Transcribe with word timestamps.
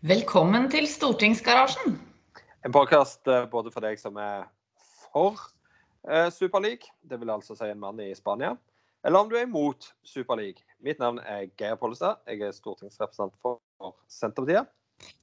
Velkommen 0.00 0.70
til 0.72 0.86
Stortingsgarasjen. 0.88 1.98
En 2.64 2.72
podkast 2.72 3.28
både 3.52 3.68
for 3.68 3.84
deg 3.84 3.98
som 4.00 4.16
er 4.16 4.46
for 4.80 5.36
eh, 6.08 6.30
Superleague, 6.32 6.88
det 7.04 7.18
vil 7.20 7.28
altså 7.28 7.52
si 7.52 7.68
en 7.68 7.82
mann 7.82 8.00
i 8.00 8.06
Spania, 8.16 8.54
eller 9.04 9.20
om 9.20 9.28
du 9.28 9.36
er 9.36 9.44
imot 9.44 9.90
Superleague. 10.00 10.64
Mitt 10.80 11.02
navn 11.04 11.18
er 11.20 11.50
Geir 11.60 11.76
Pollestad. 11.76 12.22
Jeg 12.24 12.40
er 12.40 12.56
stortingsrepresentant 12.56 13.36
for 13.44 13.60
Senterpartiet. 14.08 14.72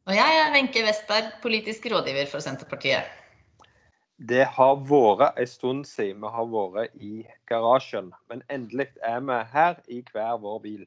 Og 0.06 0.14
jeg 0.14 0.42
er 0.44 0.54
Wenche 0.54 0.86
Westberg, 0.86 1.32
politisk 1.42 1.90
rådgiver 1.90 2.30
for 2.30 2.46
Senterpartiet. 2.46 3.10
Det 4.30 4.46
har 4.46 4.78
vært 4.86 5.42
en 5.42 5.50
stund 5.50 5.90
siden 5.90 6.22
vi 6.22 6.36
har 6.38 6.54
vært 6.54 7.02
i 7.02 7.26
garasjen, 7.50 8.14
men 8.30 8.46
endelig 8.54 8.92
er 9.02 9.26
vi 9.26 9.42
her 9.58 9.82
i 9.90 10.04
hver 10.14 10.38
vår 10.46 10.62
bil. 10.70 10.86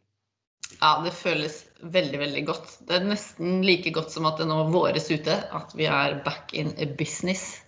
Ja, 0.79 1.01
det 1.05 1.13
føles 1.17 1.65
veldig, 1.83 2.21
veldig 2.23 2.45
godt. 2.49 2.71
Det 2.87 2.99
er 2.99 3.09
nesten 3.09 3.61
like 3.67 3.91
godt 3.95 4.13
som 4.15 4.29
at 4.31 4.39
det 4.41 4.47
nå 4.51 4.63
våres 4.73 5.11
ute, 5.11 5.35
at 5.35 5.75
vi 5.77 5.89
er 5.91 6.21
back 6.25 6.55
in 6.55 6.73
business. 6.99 7.61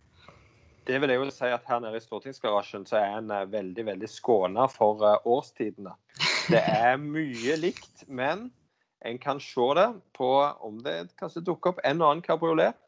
Det 0.87 0.99
vil 0.99 1.13
jeg 1.13 1.21
jo 1.21 1.29
si 1.31 1.51
at 1.55 1.67
Her 1.69 1.83
nede 1.83 1.99
i 1.99 2.03
stortingsgarasjen 2.03 2.87
så 2.89 2.99
er 2.99 3.19
en 3.21 3.31
eh, 3.31 3.47
veldig 3.51 3.85
veldig 3.87 4.09
skåna 4.11 4.67
for 4.71 5.05
eh, 5.07 5.29
årstidene. 5.31 5.95
Det 6.51 6.63
er 6.63 6.97
mye 6.99 7.59
likt, 7.61 8.03
men 8.09 8.49
en 9.07 9.19
kan 9.23 9.39
se 9.43 9.69
det 9.79 9.89
på 10.17 10.31
om 10.67 10.81
det 10.83 11.13
kanskje 11.19 11.45
dukker 11.47 11.75
opp 11.75 11.85
en 11.87 12.03
og 12.03 12.09
annen 12.09 12.25
kabriolet. 12.27 12.79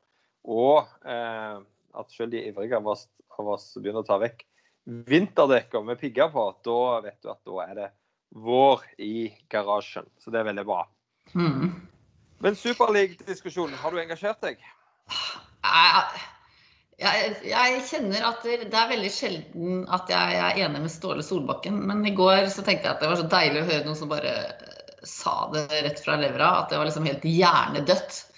Og 0.44 0.83
eh, 1.06 1.62
at 1.94 2.10
selv 2.10 2.34
de 2.34 2.42
ivrige 2.50 2.77
av 2.78 2.91
oss, 2.94 3.06
av 3.38 3.55
oss 3.55 3.70
begynner 3.78 4.02
å 4.02 4.08
ta 4.08 4.19
vekk 4.22 4.42
vinterdekker 4.84 5.84
med 5.86 6.00
pigger 6.00 6.28
på, 6.34 6.48
da 6.66 6.80
vet 7.05 7.22
du 7.22 7.30
at 7.33 7.41
da 7.46 7.60
er 7.64 7.77
det 7.78 7.91
vår 8.34 8.83
i 8.98 9.33
garasjen. 9.48 10.06
Så 10.19 10.31
det 10.34 10.42
er 10.42 10.50
veldig 10.50 10.67
bra. 10.67 10.84
Mm. 11.34 11.72
Men 12.45 12.56
Superleague-diskusjonen, 12.58 13.77
har 13.78 13.95
du 13.95 14.00
engasjert 14.03 14.42
deg? 14.45 14.62
Jeg, 15.64 16.25
jeg, 17.00 17.31
jeg 17.48 17.78
kjenner 17.89 18.27
at 18.28 18.45
det, 18.45 18.69
er 18.69 18.91
veldig 18.91 19.12
sjelden 19.12 19.86
at 19.95 20.11
jeg 20.12 20.36
er 20.42 20.61
enig 20.67 20.83
med 20.84 20.92
Ståle 20.92 21.25
Solbakken. 21.25 21.78
Men 21.89 22.05
i 22.06 22.14
går 22.17 22.50
så 22.53 22.67
tenkte 22.67 22.89
jeg 22.91 22.97
at 22.97 23.03
det 23.05 23.11
var 23.12 23.23
så 23.23 23.31
deilig 23.31 23.62
å 23.62 23.70
høre 23.70 23.86
noen 23.86 23.98
som 24.03 24.12
bare 24.12 24.34
sa 25.06 25.48
det 25.55 25.67
rett 25.70 26.05
fra 26.05 26.19
levra. 26.20 26.51
At 26.61 26.73
det 26.73 26.80
var 26.80 26.91
liksom 26.91 27.08
helt 27.08 27.27
hjernedødt. 27.28 28.14
Så 28.14 28.30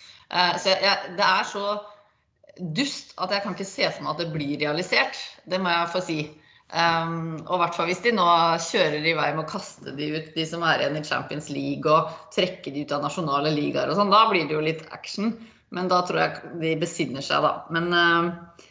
så 0.62 0.72
jeg, 0.74 1.12
det 1.18 1.26
er 1.26 1.44
så 1.46 1.66
dust 2.56 3.12
at 3.20 3.30
jeg 3.30 3.44
kan 3.44 3.54
ikke 3.54 3.68
se 3.68 3.88
for 3.92 4.04
meg 4.04 4.14
at 4.14 4.22
det 4.24 4.32
blir 4.34 4.58
realisert. 4.60 5.20
Det 5.46 5.60
må 5.62 5.72
jeg 5.72 5.92
få 5.92 6.02
si. 6.04 6.20
Um, 6.66 7.36
og 7.46 7.52
i 7.54 7.60
hvert 7.60 7.76
fall 7.76 7.86
hvis 7.86 8.00
de 8.02 8.10
nå 8.16 8.26
kjører 8.58 9.04
i 9.06 9.12
vei 9.14 9.28
med 9.36 9.44
å 9.44 9.50
kaste 9.50 9.92
de 9.94 10.08
ut, 10.16 10.32
de 10.34 10.46
som 10.50 10.64
er 10.66 10.82
igjen 10.82 10.98
i 10.98 11.04
Champions 11.06 11.46
League, 11.52 11.86
og 11.86 12.10
trekke 12.34 12.72
de 12.74 12.82
ut 12.82 12.94
av 12.96 13.04
nasjonale 13.06 13.52
ligaer 13.54 13.92
og 13.92 14.00
sånn, 14.00 14.10
da 14.10 14.24
blir 14.30 14.48
det 14.48 14.56
jo 14.56 14.64
litt 14.64 14.82
action. 14.96 15.30
Men 15.74 15.90
da 15.90 16.00
tror 16.06 16.22
jeg 16.22 16.52
de 16.62 16.74
besinner 16.80 17.22
seg, 17.22 17.46
da. 17.46 17.52
Men 17.74 17.88
uh, 17.94 18.66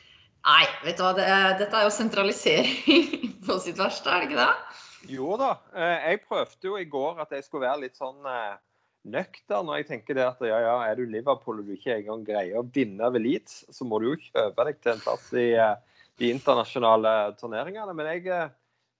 nei, 0.47 0.65
vet 0.83 0.99
du 0.99 1.05
hva. 1.05 1.13
Det 1.15 1.29
dette 1.61 1.79
er 1.79 1.87
jo 1.87 1.95
sentralisering 1.95 3.33
på 3.47 3.59
sitt 3.63 3.79
verste, 3.79 4.11
er 4.11 4.23
det 4.23 4.31
ikke 4.31 4.43
det? 4.43 4.51
Jo 5.15 5.35
da. 5.39 5.55
Eh, 5.75 6.11
jeg 6.11 6.23
prøvde 6.25 6.71
jo 6.71 6.79
i 6.81 6.87
går 6.89 7.19
at 7.21 7.35
jeg 7.35 7.45
skulle 7.45 7.67
være 7.67 7.83
litt 7.85 7.99
sånn 7.99 8.17
nøkter 8.23 8.63
nøktern. 9.05 9.69
Og 9.69 9.79
jeg 9.79 9.87
tenker 9.89 10.17
det 10.17 10.25
at 10.25 10.39
ja, 10.45 10.59
ja, 10.65 10.77
er 10.87 10.97
du 10.97 11.05
Liverpool 11.09 11.61
og 11.61 11.67
du 11.67 11.75
ikke 11.75 11.99
engang 11.99 12.25
greier 12.27 12.59
å 12.59 12.67
vinne 12.75 13.05
over 13.05 13.21
Leeds, 13.21 13.63
så 13.71 13.87
må 13.87 14.01
du 14.01 14.11
jo 14.11 14.21
kjøpe 14.27 14.65
deg 14.69 14.81
til 14.81 14.95
en 14.95 15.03
plass 15.03 15.27
i 15.37 15.51
uh, 15.61 15.75
de 16.19 16.31
internasjonale 16.31 17.35
turneringene. 17.39 17.93
Men 17.97 18.11
jeg 18.13 18.27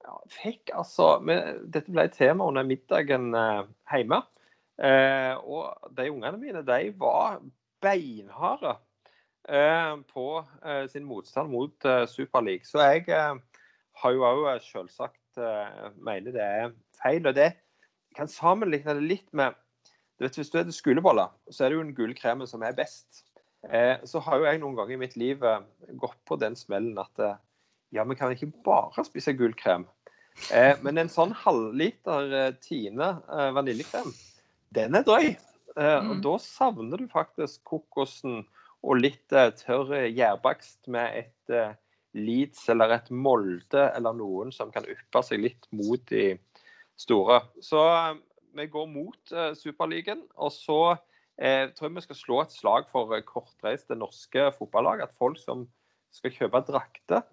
ja, 0.05 0.15
fikk 0.31 0.71
altså 0.75 1.15
men 1.25 1.65
Dette 1.73 1.93
ble 1.93 2.07
et 2.07 2.17
tema 2.17 2.47
under 2.47 2.65
middagen 2.67 3.31
eh, 3.37 3.67
hjemme. 3.91 4.21
Eh, 4.75 5.33
og 5.39 5.91
de 5.95 6.09
ungene 6.11 6.39
mine 6.41 6.63
de 6.67 6.79
var 6.99 7.39
beinharde 7.83 8.75
eh, 9.49 9.93
på 10.11 10.27
eh, 10.65 10.85
sin 10.91 11.05
motstand 11.07 11.51
mot 11.53 11.87
eh, 11.87 12.05
Superleague. 12.11 12.67
Så 12.67 12.83
jeg 12.83 13.07
eh, 13.09 13.35
har 14.01 14.15
jo 14.15 14.25
òg 14.27 14.47
selvsagt 14.65 15.21
mener 15.99 16.31
det 16.31 16.43
er 16.43 16.69
feil. 17.01 17.25
Og 17.27 17.35
det 17.35 17.49
kan 18.15 18.29
sammenligne 18.31 18.95
det 18.95 19.03
litt 19.03 19.31
med 19.35 19.55
du 20.15 20.23
vet, 20.23 20.37
Hvis 20.37 20.47
du 20.47 20.53
spiser 20.53 20.71
skoleboller, 20.71 21.27
så 21.51 21.65
er 21.65 21.69
det 21.69 21.75
jo 21.75 21.83
den 21.83 21.95
gule 21.95 22.13
kremen 22.15 22.47
som 22.47 22.61
er 22.63 22.75
best. 22.77 23.25
Eh, 23.69 23.97
så 24.03 24.21
har 24.21 24.39
jo 24.39 24.47
jeg 24.47 24.61
noen 24.61 24.77
ganger 24.77 24.95
i 24.95 25.01
mitt 25.01 25.15
liv 25.17 25.43
eh, 25.45 25.63
gått 25.97 26.19
på 26.27 26.37
den 26.41 26.57
smellen 26.57 26.97
at 27.01 27.21
eh, 27.21 27.37
ja, 27.95 28.05
vi 28.05 28.17
kan 28.19 28.33
ikke 28.33 28.51
bare 28.65 29.05
spise 29.07 29.33
gullkrem. 29.37 29.87
men 30.83 30.97
en 30.99 31.07
sånn 31.07 31.31
halvliter 31.31 32.57
Tine 32.59 33.05
vaniljekrem, 33.55 34.09
den 34.75 34.97
er 34.99 35.05
drøy. 35.07 35.29
og 35.77 36.09
mm. 36.09 36.23
da 36.25 36.33
savner 36.43 36.99
du 36.99 37.07
faktisk 37.07 37.61
kokosen 37.63 38.41
og 38.83 38.99
litt 38.99 39.31
tørr 39.31 39.93
gjærbakst 40.09 40.91
med 40.91 41.21
et 41.21 41.55
Leeds 42.19 42.67
eller 42.73 42.97
et 42.97 43.07
Molde 43.15 43.85
eller 43.95 44.17
noen 44.17 44.51
som 44.51 44.75
kan 44.75 44.83
yppe 44.91 45.23
seg 45.23 45.45
litt 45.45 45.69
mot 45.71 46.03
de 46.11 46.33
store. 46.99 47.39
Så 47.63 47.79
vi 48.59 48.67
går 48.67 48.91
mot 48.91 49.35
Superligaen. 49.55 50.25
Og 50.35 50.51
så 50.51 50.81
jeg 51.35 51.73
tror 51.75 51.91
vi 51.91 52.03
skal 52.05 52.17
slå 52.17 52.37
et 52.43 52.53
slag 52.55 52.87
for 52.91 53.11
eh, 53.15 53.23
kortreiste 53.27 53.97
norske 53.99 54.47
fotballag. 54.55 55.03
At 55.03 55.17
folk 55.19 55.39
som 55.41 55.65
skal 56.15 56.31
kjøpe 56.31 56.63
drakter, 56.69 57.25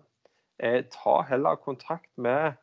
eh, 0.58 0.82
ta 0.90 1.20
heller 1.28 1.60
kontakt 1.62 2.10
med 2.16 2.58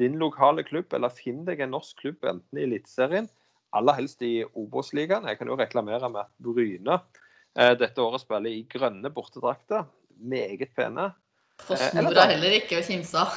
din 0.00 0.18
lokale 0.18 0.64
klubb, 0.66 0.92
eller 0.96 1.12
finn 1.14 1.44
deg 1.46 1.60
en 1.60 1.74
norsk 1.76 1.98
klubb, 2.00 2.24
enten 2.24 2.58
i 2.58 2.64
Eliteserien, 2.66 3.28
aller 3.76 3.98
helst 4.00 4.22
i 4.26 4.40
Obos-ligaen. 4.58 5.28
Jeg 5.28 5.38
kan 5.38 5.50
jo 5.50 5.58
reklamere 5.60 6.10
med 6.10 6.24
at 6.24 6.32
Bryne 6.42 6.98
eh, 6.98 7.74
dette 7.78 8.02
året 8.02 8.24
spiller 8.24 8.50
i 8.50 8.66
grønne 8.70 9.12
bortedrakter. 9.14 9.86
Meget 10.18 10.74
pene. 10.74 11.12
Post 11.60 11.94
Nord 11.94 12.16
er 12.16 12.32
heller 12.32 12.56
ikke 12.56 12.80
å 12.80 12.84
kimse 12.84 13.20
av. 13.20 13.36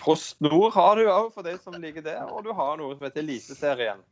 Post 0.00 0.40
Nord 0.44 0.74
har 0.74 0.98
du 0.98 1.06
òg, 1.06 1.30
for 1.32 1.46
de 1.46 1.54
som 1.62 1.76
liker 1.78 2.04
det. 2.04 2.18
Og 2.34 2.44
du 2.44 2.50
har 2.56 2.76
noe 2.80 2.96
som 2.96 3.06
heter 3.06 3.22
Eliteserien. 3.22 4.02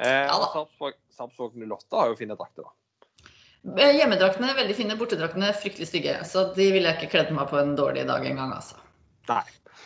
Eh, 0.00 0.26
ja, 0.28 0.66
Sarpsborg 1.12 1.56
08 1.56 1.98
har 1.98 2.12
jo 2.12 2.18
fine 2.18 2.36
drakter, 2.38 2.68
da. 2.68 2.76
Eh, 3.76 3.94
hjemmedraktene 3.98 4.50
er 4.50 4.58
veldig 4.58 4.74
fine, 4.74 4.96
bortedraktene 4.98 5.52
er 5.52 5.58
fryktelig 5.58 5.90
stygge. 5.90 6.16
Så 6.26 6.48
de 6.56 6.68
ville 6.74 6.88
jeg 6.88 6.98
ikke 6.98 7.12
kledd 7.16 7.32
meg 7.36 7.50
på 7.50 7.60
en 7.60 7.76
dårlig 7.78 8.06
dag 8.08 8.24
engang, 8.26 8.54
altså. 8.56 8.80
Nei. 9.30 9.44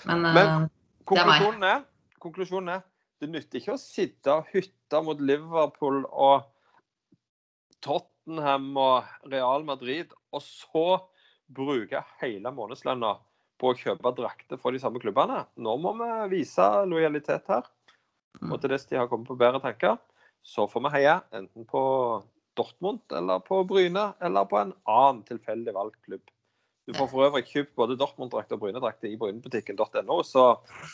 Men, 0.08 0.22
Men 0.32 0.52
uh, 0.66 0.68
konklusjonen, 1.08 1.66
er, 1.68 1.82
konklusjonen 2.22 2.72
er 2.76 2.84
det 3.20 3.30
nytter 3.32 3.60
ikke 3.60 3.74
å 3.74 3.80
sitte 3.80 4.32
og 4.32 4.48
hytte 4.52 5.00
mot 5.04 5.20
Liverpool 5.20 6.02
og 6.06 6.46
Tottenham 7.84 8.72
og 8.80 9.30
Real 9.32 9.64
Madrid, 9.68 10.12
og 10.32 10.42
så 10.44 10.86
bruke 11.46 12.02
hele 12.20 12.52
månedslønna 12.52 13.14
på 13.60 13.70
å 13.72 13.76
kjøpe 13.78 14.12
drakter 14.18 14.60
fra 14.60 14.72
de 14.74 14.80
samme 14.82 15.00
klubbene. 15.00 15.44
Nå 15.56 15.76
må 15.80 15.94
vi 16.00 16.10
vise 16.38 16.66
lojalitet 16.88 17.48
her. 17.52 17.68
Mm. 18.42 18.52
Og 18.52 18.60
til 18.60 18.72
dess 18.72 18.86
de 18.91 18.98
har 19.00 19.10
kommet 19.10 19.28
på 19.30 19.38
bedre 19.38 19.62
tanker, 19.64 19.98
så 20.47 20.69
får 20.70 20.86
vi 20.86 20.94
heie 20.98 21.19
enten 21.34 21.66
på 21.69 21.82
Dortmund 22.56 23.02
eller 23.12 23.42
på 23.44 23.62
Bryne 23.69 24.12
eller 24.24 24.48
på 24.48 24.60
en 24.60 24.72
annen 24.88 25.22
tilfeldig 25.28 25.74
valgt 25.76 26.00
klubb. 26.06 26.24
Du 26.86 26.94
får 26.94 27.08
for 27.10 27.26
øvrig 27.26 27.42
kjøpt 27.50 27.72
både 27.74 27.97
Dortmund-drakt 27.98 28.52
og 28.54 28.60
Bryne-drakt 28.62 29.02
i 29.08 29.16
brynebutikken.no, 29.19 30.20
så 30.22 30.44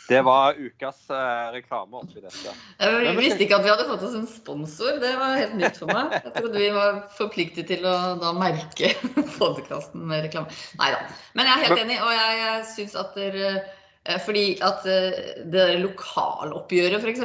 det 0.08 0.22
var 0.24 0.56
ukas 0.56 1.02
eh, 1.12 1.50
reklame 1.52 2.00
oppi 2.00 2.22
dette. 2.22 2.54
Jeg 2.80 3.12
visste 3.18 3.44
ikke 3.44 3.58
at 3.58 3.66
vi 3.66 3.72
hadde 3.74 3.84
fått 3.90 4.06
oss 4.06 4.16
en 4.16 4.24
sponsor, 4.30 4.96
det 5.02 5.10
var 5.20 5.36
helt 5.36 5.58
nytt 5.60 5.76
for 5.82 5.92
meg. 5.92 6.16
Jeg 6.16 6.32
trodde 6.38 6.64
vi 6.64 6.70
var 6.72 7.02
forpliktet 7.18 7.68
til 7.68 7.84
å 7.84 7.94
da 8.22 8.32
merke 8.38 8.94
podkasten 9.36 10.08
med 10.08 10.24
reklame. 10.30 10.56
Nei 10.80 10.90
da. 10.96 11.04
Men 11.36 11.50
jeg 11.50 11.58
er 11.58 11.64
helt 11.66 11.84
enig, 11.84 12.00
og 12.00 12.16
jeg, 12.16 12.40
jeg 12.40 12.66
syns 12.72 12.98
at 13.04 13.20
dere 13.20 13.54
fordi 14.02 14.56
at 14.66 14.86
eh, 14.90 15.44
det 15.52 15.66
lokaloppgjøret, 15.78 16.98
f.eks. 16.98 17.22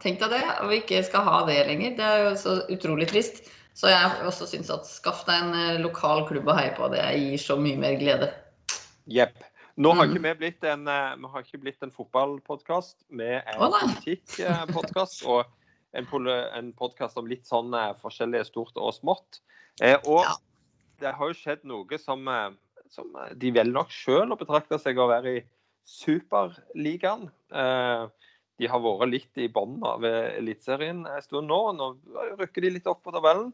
Tenk 0.00 0.22
deg 0.22 0.32
det, 0.32 0.44
og 0.62 0.70
vi 0.70 0.78
ikke 0.80 1.02
skal 1.04 1.26
ha 1.26 1.42
det 1.48 1.58
lenger. 1.68 1.96
Det 1.98 2.06
er 2.06 2.22
jo 2.24 2.30
så 2.40 2.54
utrolig 2.72 3.08
trist. 3.10 3.42
Så 3.76 3.90
jeg 3.90 4.22
også 4.24 4.46
syns 4.48 4.70
at 4.72 4.86
skaff 4.88 5.24
deg 5.28 5.42
en 5.42 5.56
eh, 5.58 5.82
lokal 5.82 6.24
klubb 6.28 6.48
å 6.48 6.56
heie 6.56 6.72
på. 6.76 6.88
Det 6.94 7.02
gir 7.20 7.42
så 7.42 7.58
mye 7.60 7.76
mer 7.80 7.98
glede. 8.00 8.30
Jepp. 9.12 9.36
Nå 9.76 9.90
har 9.98 10.06
ikke 10.06 10.22
mm. 10.22 10.28
vi 10.30 10.32
blitt 10.38 10.64
en, 10.70 10.86
vi 10.86 11.28
har 11.32 11.42
ikke 11.42 11.60
blitt 11.64 11.82
en 11.82 11.92
fotballpodkast, 11.92 12.94
vi 13.10 13.26
er 13.26 13.40
en 13.50 13.58
politikkpodkast 13.58 15.24
og 15.26 15.48
en, 15.98 16.06
en 16.30 16.68
podkast 16.78 17.18
om 17.18 17.26
litt 17.26 17.42
sånn 17.50 17.74
forskjellig 17.98 18.44
stort 18.46 18.78
og 18.78 18.94
smått. 18.94 19.40
Og 20.06 20.20
ja. 20.22 20.36
det 21.02 21.16
har 21.18 21.32
jo 21.32 21.34
skjedd 21.40 21.66
noe 21.66 21.98
som, 21.98 22.22
som 22.86 23.18
de 23.34 23.50
vel 23.58 23.74
nok 23.74 23.90
sjøl 23.90 24.30
å 24.30 24.38
betrakte 24.38 24.78
seg 24.78 25.02
å 25.02 25.08
være 25.10 25.34
i 25.40 25.42
Superligaen. 25.84 27.28
Eh, 27.52 28.06
de 28.60 28.70
har 28.70 28.82
vært 28.82 29.10
litt 29.10 29.40
i 29.42 29.50
bånn 29.50 29.80
av 29.84 30.04
Eliteserien 30.06 31.04
en 31.10 31.24
stund 31.24 31.50
nå. 31.50 31.60
Nå 31.76 31.90
rykker 32.40 32.64
de 32.64 32.74
litt 32.76 32.90
opp 32.90 33.02
på 33.04 33.14
tabellen 33.14 33.50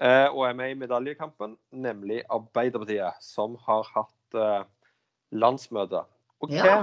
eh, 0.00 0.28
og 0.30 0.46
er 0.48 0.56
med 0.58 0.72
i 0.72 0.78
medaljekampen, 0.80 1.58
nemlig 1.70 2.22
Arbeiderpartiet, 2.32 3.20
som 3.24 3.58
har 3.66 3.86
hatt 3.92 4.38
eh, 4.38 4.64
landsmøte. 5.36 6.04
Og 6.42 6.54
hva, 6.54 6.64
ja. 6.66 6.78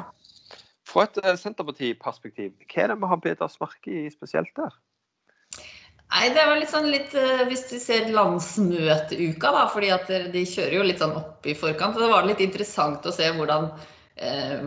Fra 0.89 1.05
et 1.05 1.19
Senterparti-perspektiv, 1.41 2.55
hva 2.69 2.85
er 2.85 2.93
det 2.93 3.01
vi 3.01 3.11
har 3.11 3.25
bedt 3.25 3.43
oss 3.45 3.59
merke 3.61 4.05
i 4.05 4.07
spesielt 4.13 4.53
der? 4.57 4.77
Nei, 6.09 6.29
det 6.33 6.41
var 6.41 6.57
litt 6.57 6.71
sånn 6.71 6.87
litt 6.89 7.11
Hvis 7.51 7.67
du 7.69 7.75
ser 7.77 8.07
landsmøteuka, 8.09 9.51
da, 9.53 9.67
fordi 9.69 9.91
at 9.93 10.09
de 10.33 10.41
kjører 10.41 10.79
jo 10.79 10.85
litt 10.87 11.01
sånn 11.01 11.13
opp 11.19 11.45
i 11.45 11.53
forkant. 11.57 11.93
Så 11.93 12.01
Det 12.01 12.13
var 12.13 12.25
litt 12.25 12.41
interessant 12.41 13.05
å 13.05 13.13
se 13.13 13.29
hvordan, 13.35 13.69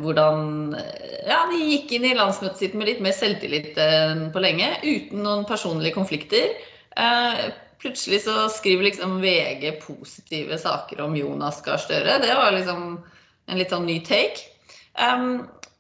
hvordan 0.03 0.73
ja, 1.27 1.43
de 1.51 1.59
gikk 1.61 1.91
inn 1.93 2.07
i 2.09 2.15
landsmøtet 2.17 2.63
sitt 2.63 2.77
med 2.79 2.89
litt 2.89 3.03
mer 3.05 3.13
selvtillit 3.13 3.77
enn 3.81 4.31
på 4.33 4.41
lenge. 4.41 4.71
Uten 4.81 5.25
noen 5.27 5.45
personlige 5.49 5.97
konflikter. 5.97 6.55
Eh, 6.97 7.43
plutselig 7.83 8.23
så 8.25 8.47
skriver 8.53 8.89
liksom 8.89 9.19
VG 9.21 9.67
positive 9.83 10.57
saker 10.61 11.03
om 11.05 11.17
Jonas 11.19 11.61
Gahr 11.67 11.83
Støre. 11.83 12.17
Det 12.23 12.33
var 12.39 12.55
liksom 12.57 12.95
en 13.51 13.61
litt 13.61 13.75
sånn 13.75 13.89
ny 13.89 13.99
take. 14.07 14.49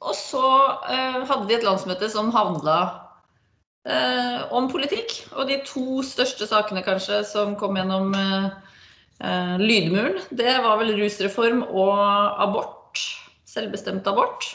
Og 0.02 0.14
så 0.18 0.44
hadde 0.82 1.46
de 1.46 1.56
et 1.56 1.64
landsmøte 1.64 2.08
som 2.12 2.32
handla 2.34 2.78
eh, 3.88 4.52
om 4.54 4.68
politikk. 4.70 5.14
Og 5.36 5.48
de 5.50 5.60
to 5.66 6.02
største 6.06 6.48
sakene 6.50 6.84
kanskje 6.86 7.22
som 7.28 7.56
kom 7.60 7.78
gjennom 7.78 8.14
eh, 8.16 8.48
eh, 9.22 9.56
lydmuren, 9.62 10.20
det 10.30 10.58
var 10.64 10.80
vel 10.82 10.94
rusreform 10.98 11.64
og 11.68 11.98
abort. 12.42 13.06
Selvbestemt 13.52 14.06
abort. 14.08 14.48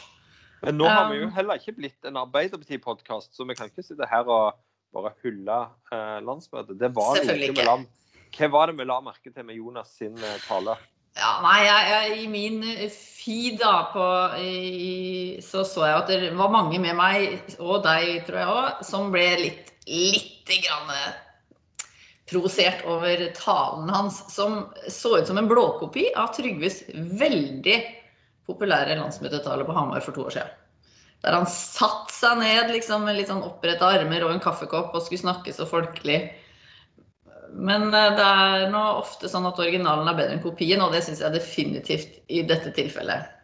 Men 0.64 0.78
nå 0.80 0.88
har 0.90 1.06
vi 1.12 1.20
jo 1.20 1.28
um, 1.28 1.34
heller 1.36 1.60
ikke 1.60 1.76
blitt 1.76 2.08
en 2.08 2.18
Arbeiderparti-podkast, 2.18 3.30
så 3.36 3.46
vi 3.46 3.54
kan 3.54 3.70
ikke 3.70 3.84
sitte 3.86 4.08
her 4.10 4.26
og 4.26 4.58
bare 4.94 5.12
hylle 5.22 5.58
eh, 5.92 6.18
landsmøtet. 6.24 6.78
Det 6.80 6.90
var 6.96 7.20
noe 7.20 7.36
vi 7.38 7.50
Land. 7.62 7.86
hva 8.34 8.48
var 8.52 8.70
det 8.70 8.78
vi 8.80 8.86
la 8.88 8.96
merke 9.04 9.30
til 9.30 9.46
med 9.46 9.58
Jonas 9.58 9.92
sin 10.00 10.16
eh, 10.18 10.40
tale? 10.48 10.74
Ja, 11.18 11.30
nei, 11.42 11.60
jeg, 11.66 11.86
jeg, 11.92 12.18
I 12.22 12.26
min 12.30 12.58
feed 12.94 13.58
da, 13.62 13.72
på, 13.92 14.04
i, 14.42 15.38
så 15.42 15.64
så 15.66 15.86
jeg 15.86 15.96
at 16.02 16.12
det 16.12 16.32
var 16.38 16.52
mange 16.54 16.78
med 16.82 16.94
meg, 16.98 17.54
og 17.58 17.82
deg 17.86 18.26
tror 18.26 18.38
jeg 18.38 18.52
òg, 18.54 18.84
som 18.86 19.10
ble 19.14 19.26
litt, 19.42 19.72
litt 19.86 20.52
grann 20.66 20.92
provosert 22.28 22.84
over 22.86 23.22
talen 23.36 23.88
hans, 23.90 24.20
som 24.34 24.66
så 24.92 25.16
ut 25.18 25.26
som 25.26 25.40
en 25.40 25.48
blåkopi 25.48 26.10
av 26.18 26.34
Trygves 26.36 26.82
veldig 26.92 27.78
populære 28.48 28.96
landsmøtetale 28.98 29.66
på 29.68 29.76
Hamar 29.76 30.02
for 30.04 30.16
to 30.16 30.26
år 30.26 30.38
siden. 30.38 30.56
Der 31.24 31.34
han 31.34 31.48
satte 31.50 32.14
seg 32.14 32.38
ned 32.38 32.70
liksom, 32.72 33.06
med 33.06 33.18
litt 33.18 33.30
sånn 33.30 33.42
oppretta 33.46 33.88
armer 33.90 34.26
og 34.26 34.34
en 34.34 34.42
kaffekopp 34.42 34.94
og 34.94 35.02
skulle 35.02 35.24
snakke 35.24 35.54
så 35.54 35.66
folkelig. 35.68 36.20
Men 37.54 37.88
eh, 37.90 38.12
det 38.14 38.26
er 38.26 38.68
nå 38.72 38.82
ofte 39.00 39.30
sånn 39.30 39.48
at 39.48 39.58
originalen 39.58 40.08
er 40.10 40.18
bedre 40.18 40.36
enn 40.36 40.44
kopien, 40.44 40.82
og 40.84 40.94
det 40.94 41.02
syns 41.06 41.24
jeg 41.24 41.34
definitivt 41.34 42.20
i 42.30 42.44
dette 42.46 42.70
tilfellet. 42.76 43.34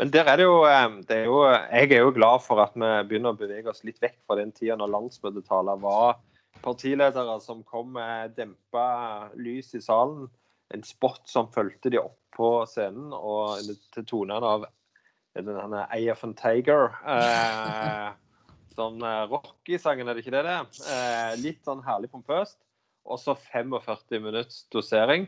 Men 0.00 0.12
der 0.12 0.28
er 0.28 0.40
det, 0.40 0.46
jo, 0.46 0.62
eh, 0.68 0.86
det 1.08 1.20
er 1.22 1.28
jo, 1.28 1.42
Jeg 1.48 1.90
er 1.90 2.06
jo 2.06 2.14
glad 2.16 2.44
for 2.44 2.62
at 2.64 2.72
vi 2.76 2.88
begynner 3.10 3.34
å 3.34 3.40
bevege 3.40 3.72
oss 3.72 3.84
litt 3.84 4.00
vekk 4.02 4.18
fra 4.24 4.40
den 4.40 4.54
tida 4.56 4.78
når 4.80 4.94
landsmøtetaler 4.94 5.82
var 5.82 6.16
partiledere 6.64 7.36
som 7.44 7.62
kom 7.68 7.92
med 7.96 8.36
dempa 8.36 9.28
lys 9.36 9.74
i 9.76 9.82
salen. 9.84 10.26
En 10.74 10.82
spot 10.86 11.22
som 11.30 11.50
fulgte 11.54 11.92
de 11.92 12.00
opp 12.02 12.18
på 12.36 12.50
scenen, 12.68 13.12
og 13.14 13.62
til 13.94 14.06
tonene 14.08 14.54
av 14.54 14.66
denne 15.36 15.84
AF 15.92 16.24
and 16.26 16.36
Tiger. 16.38 16.90
Eh, 17.06 18.08
sånn 18.76 19.00
eh, 19.04 19.24
Rocky-sangen, 19.30 20.08
er 20.08 20.16
det 20.16 20.24
ikke 20.24 20.34
det? 20.36 20.44
det? 20.48 20.86
Eh, 20.92 21.32
litt 21.44 21.62
sånn 21.64 21.84
herlig 21.86 22.10
pompøst 22.12 22.58
og 23.06 23.20
så 23.22 23.36
45 23.38 24.22
minutts 24.22 24.64
dosering. 24.74 25.26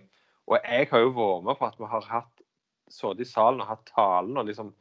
Og 0.49 0.59
jeg 0.63 0.89
har 0.91 1.03
jo 1.05 1.15
vært 1.17 1.47
med 1.47 1.59
på 1.59 1.69
at 1.69 1.81
vi 1.81 1.91
har 1.91 2.07
hatt 2.09 2.45
sittet 2.89 3.27
i 3.27 3.29
salen 3.29 3.63
og 3.63 3.69
hatt 3.71 3.91
talen 3.93 4.41
og 4.41 4.49
liksom 4.49 4.73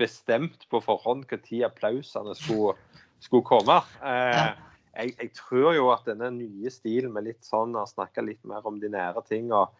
bestemt 0.00 0.66
på 0.70 0.80
forhånd 0.84 1.24
når 1.30 1.64
applausene 1.66 2.34
skulle, 2.38 2.76
skulle 3.24 3.46
komme. 3.48 3.80
Eh, 4.04 4.52
jeg, 4.96 5.16
jeg, 5.18 5.32
tror 5.36 5.74
jo 5.76 5.90
at 5.92 6.06
denne 6.08 6.30
nye 6.36 6.72
stilen 6.72 7.12
med 7.12 7.26
litt 7.28 7.44
sånn 7.44 7.76
å 7.76 7.88
snakke 7.88 8.24
litt 8.24 8.44
mer 8.48 8.66
om 8.68 8.78
de 8.80 8.92
nære 8.92 9.24
ting 9.28 9.50
og 9.52 9.74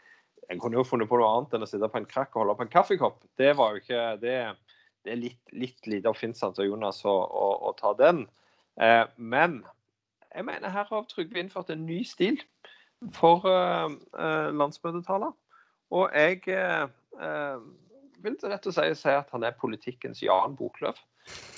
Jeg 0.47 0.61
kunne 0.63 0.79
jo 0.79 0.87
funnet 0.87 1.09
på 1.11 1.19
noe 1.19 1.29
annet 1.33 1.57
enn 1.57 1.67
å 1.67 1.69
sitte 1.69 1.89
på 1.91 1.99
en 2.01 2.09
krakk 2.09 2.35
og 2.35 2.45
holde 2.45 2.57
på 2.59 2.67
en 2.67 2.73
kaffekopp. 2.73 3.23
Det 3.39 3.53
var 3.59 3.75
jo 3.75 3.83
ikke 3.83 4.03
det, 4.23 4.37
det 5.07 5.15
er 5.15 5.23
litt, 5.23 5.41
litt 5.51 5.89
lite 5.91 6.11
oppfinnsomt 6.13 6.61
av 6.63 6.69
Jonas 6.69 7.03
å, 7.07 7.15
å, 7.15 7.49
å, 7.67 7.73
ta 7.79 7.95
den. 7.99 8.25
Eh, 8.79 9.03
men 9.17 9.61
jeg 10.37 10.47
mener 10.47 10.71
her 10.71 10.87
har 10.91 11.09
Trygve 11.11 11.41
innført 11.43 11.73
en 11.73 11.87
ny 11.89 12.03
stil 12.07 12.39
for 13.17 13.47
eh, 13.51 14.53
landsmøtetaler. 14.55 15.35
Og 15.95 16.15
jeg 16.15 16.43
eh, 16.51 17.59
vil 18.23 18.39
rett 18.43 18.67
og 18.67 18.75
slett 18.75 18.99
si 18.99 19.13
at 19.13 19.31
han 19.35 19.47
er 19.47 19.59
politikkens 19.59 20.23
Jan 20.25 20.57
Boklöv. 20.59 20.99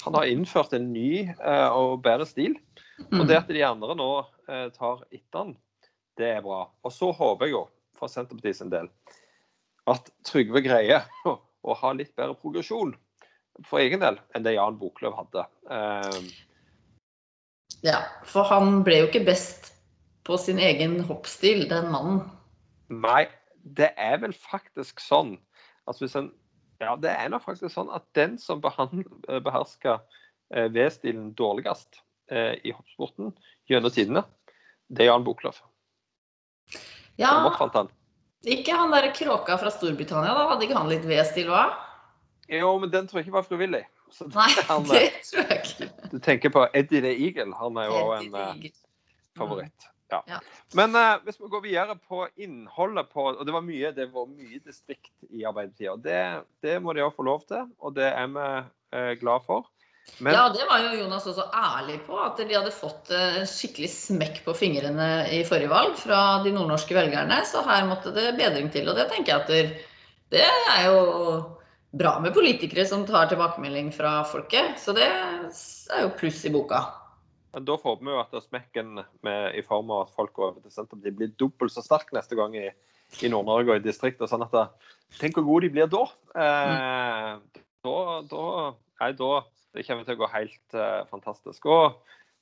Han 0.07 0.17
har 0.17 0.29
innført 0.31 0.73
en 0.77 0.93
ny 0.95 1.29
eh, 1.29 1.69
og 1.69 2.01
bedre 2.05 2.29
stil. 2.29 2.57
Og 3.13 3.27
det 3.29 3.39
at 3.39 3.51
de 3.53 3.63
andre 3.63 3.95
nå 3.95 4.11
tar 4.75 5.05
etter 5.15 5.37
han, 5.39 5.53
det 6.19 6.33
er 6.35 6.41
bra. 6.43 6.65
Og 6.83 6.91
så 6.91 7.13
håper 7.15 7.47
jeg 7.47 7.55
jo, 7.55 7.61
for 7.99 8.11
Senterpartiet 8.13 8.61
sin 8.61 8.73
del, 8.73 8.91
at 9.91 10.11
Trygve 10.29 10.63
greier 10.65 11.07
å, 11.29 11.77
ha 11.83 11.95
litt 11.97 12.15
bedre 12.17 12.37
progresjon 12.39 12.95
for 13.67 13.83
egen 13.83 14.05
del 14.05 14.21
enn 14.37 14.45
det 14.47 14.55
Jan 14.55 14.79
Boklöv 14.79 15.17
hadde. 15.19 15.45
Ja, 17.83 18.03
for 18.27 18.47
han 18.49 18.83
ble 18.87 19.03
jo 19.03 19.09
ikke 19.09 19.27
best 19.27 19.73
på 20.29 20.39
sin 20.41 20.61
egen 20.63 21.01
hoppstil, 21.09 21.67
den 21.71 21.91
mannen? 21.93 22.23
Nei, 22.93 23.27
det 23.63 23.91
er 24.01 24.21
vel 24.23 24.35
faktisk 24.37 25.03
sånn 25.03 25.37
at 25.89 26.01
hvis 26.03 26.17
en 26.19 26.31
ja, 26.79 26.95
det 26.95 27.11
er 27.11 27.31
nok 27.33 27.43
faktisk 27.43 27.75
sånn 27.75 27.91
at 27.91 28.05
den 28.15 28.37
som 28.39 28.63
eh, 28.63 29.41
behersker 29.43 29.99
eh, 30.55 30.69
V-stilen 30.71 31.33
dårligst 31.39 31.99
eh, 32.31 32.55
i 32.63 32.75
hoppsporten 32.75 33.33
gjennom 33.67 33.91
tidene, 33.95 34.23
det 34.87 35.05
er 35.05 35.11
Jan 35.11 35.27
Boklov. 35.27 35.59
Ja, 37.19 37.35
han. 37.59 37.91
ikke 38.47 38.75
han 38.79 38.93
der 38.95 39.11
kråka 39.15 39.59
fra 39.59 39.71
Storbritannia, 39.75 40.35
da? 40.37 40.49
Hadde 40.53 40.69
ikke 40.69 40.79
han 40.79 40.91
litt 40.91 41.07
V-stil 41.09 41.51
hva? 41.51 41.65
Jo, 42.49 42.77
men 42.81 42.93
den 42.93 43.09
tror 43.09 43.21
jeg 43.21 43.29
ikke 43.29 43.39
var 43.41 43.47
frivillig. 43.49 43.85
Nei, 44.33 44.49
han, 44.71 44.87
det 44.89 45.05
tror 45.27 45.51
jeg 45.51 45.61
ikke. 45.65 45.89
Du 46.13 46.19
tenker 46.23 46.53
på 46.55 46.65
Eddie 46.73 47.03
the 47.05 47.13
Eagle. 47.13 47.53
Han 47.59 47.81
er 47.81 47.91
jo 47.91 48.05
en 48.17 48.37
uh, 48.39 48.69
favoritt. 49.37 49.89
Ja. 50.09 50.23
ja. 50.31 50.39
Men 50.79 50.97
uh, 50.97 51.19
hvis 51.27 51.41
vi 51.41 51.51
går 51.53 51.65
videre 51.67 51.99
på 52.09 52.23
innholdet 52.41 53.11
på 53.13 53.27
Og 53.35 53.43
det 53.45 53.53
var 53.53 53.61
mye, 53.67 53.91
det 53.93 54.07
var 54.15 54.31
mye 54.31 54.63
distrikt 54.65 55.13
i 55.29 55.45
Arbeiderpartiet. 55.45 55.91
og 55.91 56.05
det, 56.07 56.23
det, 56.65 56.79
må 56.83 56.95
de 56.97 57.05
òg 57.05 57.13
få 57.17 57.27
lov 57.29 57.45
til, 57.51 57.67
og 57.79 57.99
det 57.99 58.09
er 58.09 58.31
vi 58.33 58.47
uh, 58.47 59.13
glad 59.21 59.45
for. 59.45 59.69
Men... 60.19 60.35
Ja, 60.35 60.49
det 60.51 60.65
var 60.67 60.83
jo 60.83 60.97
Jonas 60.99 61.27
også 61.31 61.45
ærlig 61.55 62.01
på, 62.07 62.17
at 62.19 62.41
de 62.41 62.57
hadde 62.57 62.75
fått 62.75 63.13
en 63.15 63.47
skikkelig 63.47 63.91
smekk 63.93 64.41
på 64.47 64.55
fingrene 64.59 65.09
i 65.35 65.45
forrige 65.47 65.71
valg 65.71 65.95
fra 66.01 66.23
de 66.43 66.53
nordnorske 66.55 66.97
velgerne. 66.97 67.39
Så 67.47 67.63
her 67.67 67.87
måtte 67.87 68.11
det 68.17 68.33
bedring 68.39 68.71
til. 68.75 68.89
Og 68.91 68.99
det 68.99 69.07
tenker 69.13 69.35
jeg 69.35 69.45
at 69.45 69.85
det, 70.35 70.43
er 70.43 70.89
jo 70.89 70.99
bra 71.99 72.17
med 72.25 72.35
politikere 72.37 72.87
som 72.89 73.07
tar 73.09 73.31
tilbakemelding 73.31 73.93
fra 73.95 74.21
folket. 74.29 74.75
Så 74.83 74.97
det 74.97 75.07
er 75.07 76.03
jo 76.03 76.15
pluss 76.19 76.43
i 76.49 76.53
boka. 76.55 76.83
Men 77.55 77.65
da 77.69 77.79
håper 77.79 78.05
vi 78.05 78.13
jo 78.13 78.21
at 78.21 78.35
smekken 78.45 78.99
med, 79.25 79.55
i 79.57 79.63
form 79.67 79.93
av 79.95 80.09
at 80.09 80.17
folk 80.19 80.35
går 80.37 80.51
over 80.51 80.65
til 80.65 80.75
Senterpartiet 80.75 81.17
blir 81.17 81.31
dobbelt 81.41 81.73
så 81.73 81.85
sterk 81.85 82.11
neste 82.17 82.37
gang 82.39 82.57
i, 82.59 82.67
i 83.23 83.31
Nord-Norge 83.31 83.73
og 83.73 83.81
i 83.81 83.87
distriktet. 83.87 84.29
Sånn 84.31 84.45
at 84.45 84.53
da, 84.55 84.67
Tenk 85.17 85.39
hvor 85.39 85.47
gode 85.47 85.69
de 85.69 85.73
blir 85.73 85.89
da. 85.89 86.03
Eh, 86.37 87.63
da, 87.87 87.95
da, 88.29 88.43
nei, 89.01 89.13
da 89.17 89.31
det 89.77 89.85
kommer 89.87 90.07
til 90.07 90.17
å 90.17 90.23
gå 90.23 90.31
helt 90.33 90.77
eh, 90.77 91.03
fantastisk. 91.11 91.69
Og 91.69 91.99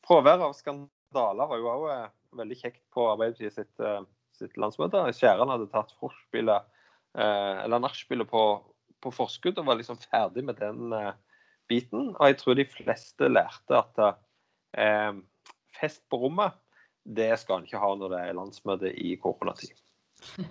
fraværet 0.06 0.46
av 0.46 0.54
skandaler 0.56 1.50
var 1.50 1.62
jo 1.62 1.72
òg 1.72 1.88
eh, 1.94 2.14
veldig 2.38 2.58
kjekt 2.60 2.82
på 2.94 3.08
Arbeiderpartiet 3.10 3.56
sitt, 3.56 3.82
eh, 3.82 4.02
sitt 4.36 4.56
landsmøte. 4.60 5.02
Skjæran 5.16 5.52
hadde 5.52 5.70
tatt 5.72 5.94
forspillet, 6.00 6.72
eller 7.16 7.80
nachspielet 7.80 8.28
på, 8.28 8.40
på, 9.00 9.10
forskudd 9.14 9.56
og 9.62 9.70
var 9.70 9.78
liksom 9.78 9.96
ferdig 10.02 10.42
med 10.44 10.58
den 10.60 10.92
biten. 11.64 12.10
Og 12.12 12.26
jeg 12.28 12.36
tror 12.42 12.58
de 12.58 12.66
fleste 12.68 13.30
lærte 13.32 13.78
at 13.78 14.18
Eh, 14.76 15.12
fest 15.80 16.08
på 16.10 16.16
rommet, 16.16 16.52
det 17.02 17.32
skal 17.40 17.60
en 17.60 17.68
ikke 17.68 17.80
ha 17.80 17.92
når 17.96 18.12
det 18.12 18.22
er 18.22 18.36
landsmøte 18.36 18.92
i 18.92 19.14
koronatid. 19.22 19.72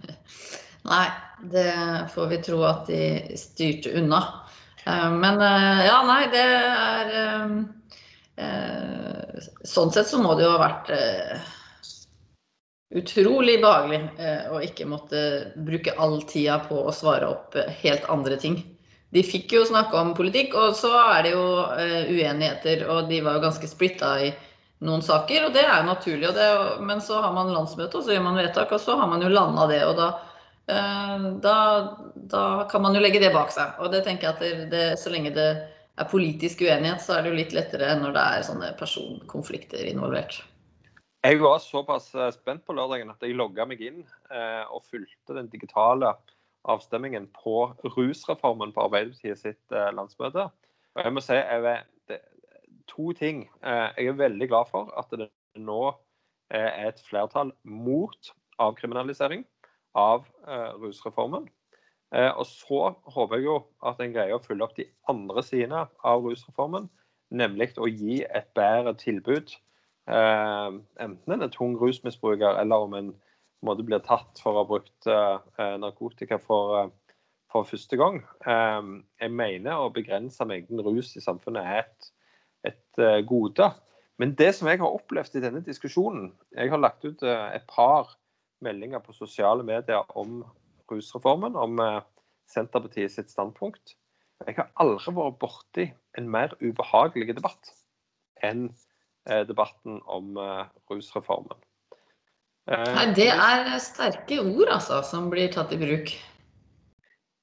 Nei, 0.92 1.06
det 1.52 1.70
får 2.14 2.30
vi 2.32 2.40
tro 2.46 2.62
at 2.66 2.90
de 2.90 3.38
styrte 3.40 3.94
unna. 4.00 4.22
Eh, 4.86 5.12
men 5.12 5.42
eh, 5.42 5.86
ja, 5.88 6.00
nei, 6.08 6.24
det 6.34 6.46
er 6.46 7.18
Sånn 9.66 9.92
sett 9.96 10.10
så 10.10 10.18
må 10.20 10.34
det 10.36 10.44
jo 10.44 10.52
ha 10.52 10.60
vært 10.60 10.90
utrolig 12.96 13.56
behagelig 13.64 14.00
å 14.52 14.60
ikke 14.64 14.88
måtte 14.92 15.22
bruke 15.56 15.94
all 16.04 16.18
tida 16.28 16.58
på 16.68 16.82
å 16.84 16.94
svare 16.96 17.30
opp 17.32 17.56
helt 17.80 18.04
andre 18.12 18.36
ting 18.40 18.58
de 19.16 19.24
fikk 19.24 19.54
jo 19.56 19.64
snakke 19.68 19.96
om 19.96 20.12
politikk, 20.18 20.56
og 20.60 20.76
så 20.76 20.92
er 21.00 21.22
det 21.24 21.32
jo 21.36 21.46
uenigheter. 22.12 22.84
Og 22.92 23.08
de 23.08 23.22
var 23.24 23.38
jo 23.38 23.46
ganske 23.46 23.70
splitta 23.70 24.12
i 24.26 24.32
noen 24.86 25.04
saker, 25.06 25.48
og 25.48 25.54
det 25.56 25.64
er 25.64 25.78
jo 25.78 25.90
naturlig. 25.90 26.32
Det, 26.36 26.48
men 26.84 27.04
så 27.04 27.22
har 27.24 27.36
man 27.36 27.54
landsmøte, 27.54 27.96
og 27.96 28.04
så 28.04 28.16
gjør 28.16 28.26
man 28.26 28.42
vedtak, 28.42 28.74
og 28.76 28.82
så 28.84 28.98
har 29.00 29.08
man 29.12 29.24
jo 29.24 29.32
landa 29.32 29.70
det. 29.72 29.82
Og 29.88 29.96
da, 30.00 30.10
da, 30.66 31.58
da, 32.16 32.44
kan 32.72 32.82
man 32.82 32.96
jo 32.98 33.02
legge 33.04 33.20
det 33.22 33.30
bak 33.36 33.52
seg. 33.54 33.78
Og 33.84 33.92
det 33.94 34.02
tenker 34.08 34.28
jeg 34.28 34.34
at 34.34 34.42
det, 34.42 34.68
det, 34.72 34.84
så 34.98 35.12
lenge 35.14 35.34
det 35.36 35.50
er 35.96 36.10
politisk 36.10 36.64
uenighet, 36.66 37.04
så 37.04 37.16
er 37.16 37.24
det 37.24 37.32
jo 37.32 37.40
litt 37.40 37.56
lettere 37.56 37.94
når 38.00 38.16
det 38.16 38.24
er 38.36 38.46
sånne 38.48 38.72
personkonflikter 38.80 39.86
involvert. 39.88 40.42
Jeg 41.26 41.40
var 41.42 41.62
såpass 41.64 42.12
eh, 42.14 42.32
spent 42.36 42.66
på 42.68 42.76
lørdagen 42.78 43.10
at 43.10 43.24
jeg 43.24 43.38
logga 43.38 43.66
meg 43.66 43.82
inn 43.82 44.04
eh, 44.04 44.64
og 44.70 44.84
fulgte 44.86 45.38
den 45.38 45.48
digitale 45.50 46.12
avstemmingen 46.70 47.28
på 47.34 47.72
rusreformen 47.96 48.74
på 48.76 48.86
Arbeiderpartiet 48.86 49.42
sitt 49.42 49.74
eh, 49.74 49.90
landsmøte. 49.96 50.50
Og 50.96 51.02
jeg 51.02 51.16
må 51.16 51.24
si, 51.24 51.38
jeg, 51.38 51.82
det, 52.10 52.20
To 52.92 53.10
ting. 53.18 53.46
Eh, 53.66 53.88
jeg 53.98 54.12
er 54.12 54.20
veldig 54.20 54.48
glad 54.52 54.70
for 54.70 54.92
at 55.00 55.10
det 55.18 55.32
nå 55.58 55.82
eh, 56.54 56.70
er 56.70 56.92
et 56.92 57.02
flertall 57.02 57.50
mot 57.64 58.34
avkriminalisering 58.62 59.42
av 59.96 60.26
eh, 60.48 60.74
rusreformen. 60.82 61.48
Og 62.16 62.46
så 62.48 62.94
håper 63.12 63.42
jeg 63.42 63.44
jo 63.48 63.56
at 63.84 63.98
en 64.00 64.14
greier 64.14 64.38
å 64.38 64.44
følge 64.44 64.64
opp 64.64 64.76
de 64.78 64.86
andre 65.12 65.42
sidene 65.44 65.82
av 66.06 66.22
rusreformen, 66.24 66.86
nemlig 67.34 67.74
å 67.82 67.90
gi 67.90 68.22
et 68.24 68.46
bedre 68.56 68.94
tilbud 69.02 69.52
Eh, 70.06 70.74
enten 71.02 71.34
en 71.34 71.42
er 71.42 71.54
tung 71.54 71.74
rusmisbruker, 71.82 72.60
eller 72.62 72.84
om 72.86 72.94
en 72.94 73.14
måte 73.66 73.86
blir 73.86 74.04
tatt 74.06 74.38
for 74.42 74.54
å 74.54 74.62
ha 74.62 74.68
brukt 74.70 75.08
eh, 75.10 75.78
narkotika 75.82 76.38
for, 76.42 76.76
eh, 76.84 77.16
for 77.52 77.66
første 77.66 77.98
gang. 77.98 78.22
jeg 78.46 79.32
mener 79.32 79.80
å 79.80 79.94
begrense 79.94 80.46
mengden 80.46 80.84
rus 80.86 81.16
i 81.16 81.24
samfunnet 81.24 81.64
er 81.64 81.80
et, 81.86 82.12
et 82.68 83.26
gode. 83.26 83.72
Men 84.20 84.36
det 84.36 84.54
som 84.56 84.68
jeg 84.68 84.80
har 84.80 84.94
opplevd 84.94 85.36
i 85.36 85.42
denne 85.44 85.62
diskusjonen 85.64 86.34
Jeg 86.56 86.70
har 86.72 86.80
lagt 86.80 87.04
ut 87.06 87.24
et 87.24 87.66
par 87.68 88.16
meldinger 88.66 89.02
på 89.06 89.16
sosiale 89.16 89.66
medier 89.66 90.04
om 90.18 90.42
rusreformen, 90.92 91.56
om 91.56 91.80
Senterpartiet 92.52 93.14
sitt 93.14 93.32
standpunkt. 93.34 93.96
Jeg 94.46 94.58
har 94.58 94.68
aldri 94.82 95.14
vært 95.16 95.40
borti 95.42 95.86
en 96.20 96.28
mer 96.30 96.54
ubehagelig 96.62 97.38
debatt 97.38 97.72
enn 98.44 98.68
Eh, 99.30 99.48
debatten 99.48 100.02
om 100.06 100.38
eh, 100.38 100.66
rusreformen. 100.90 101.58
Eh, 102.70 102.94
Nei, 102.94 103.14
det 103.18 103.32
er 103.34 103.80
sterke 103.82 104.38
ord 104.44 104.70
altså, 104.70 105.02
som 105.06 105.30
blir 105.34 105.50
tatt 105.54 105.74
i 105.74 105.78
bruk. 105.82 106.14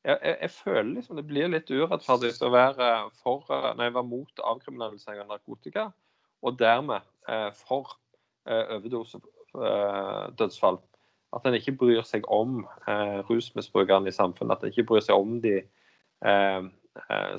Jeg, 0.07 0.19
jeg, 0.23 0.37
jeg 0.45 0.51
føler 0.55 0.95
liksom 0.95 1.17
det 1.19 1.27
blir 1.27 1.49
litt 1.51 1.71
urettferdig 1.71 2.43
å 2.47 2.51
være, 2.55 3.11
for, 3.23 3.45
nei, 3.79 3.89
være 3.91 4.07
mot 4.07 4.41
avkriminalisering 4.53 5.21
av 5.25 5.29
narkotika, 5.35 5.85
og 6.43 6.51
dermed 6.59 7.03
for 7.55 7.85
overdosedødsfall. 8.51 10.79
At 11.33 11.47
en 11.49 11.57
ikke 11.57 11.77
bryr 11.81 12.03
seg 12.05 12.27
om 12.29 12.65
eh, 12.89 13.21
rusmisbrukerne 13.29 14.11
i 14.11 14.17
samfunnet. 14.17 14.59
At 14.59 14.67
en 14.67 14.75
ikke 14.75 14.89
bryr 14.91 15.05
seg 15.05 15.17
om 15.17 15.39
de 15.45 15.59
eh, 15.63 16.67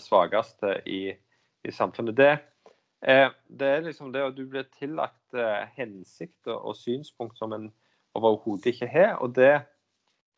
svakeste 0.02 0.80
i, 0.90 1.04
i 1.64 1.72
samfunnet. 1.72 2.18
Det, 2.18 2.32
Eh, 3.08 3.30
det 3.60 3.68
er 3.68 3.82
liksom 3.84 4.14
det 4.14 4.22
at 4.24 4.36
du 4.38 4.46
blir 4.48 4.64
tillagt 4.80 5.36
eh, 5.36 5.68
hensikter 5.76 6.56
og 6.56 6.78
synspunkt 6.80 7.38
som 7.38 7.52
en 7.54 7.68
overhodet 8.16 8.72
ikke 8.72 8.88
har. 8.88 9.18
Og 9.20 9.36
det, 9.36 9.66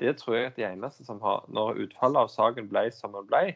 det, 0.01 0.17
tror 0.17 0.35
jeg 0.35 0.45
at 0.49 0.57
de 0.57 0.65
eneste 0.65 1.05
som 1.05 1.21
har 1.21 1.45
Når 1.47 1.85
utfallet 1.85 2.25
av 2.25 2.31
saken 2.33 2.69
ble 2.69 2.87
som 2.91 3.13
den 3.13 3.27
ble, 3.29 3.53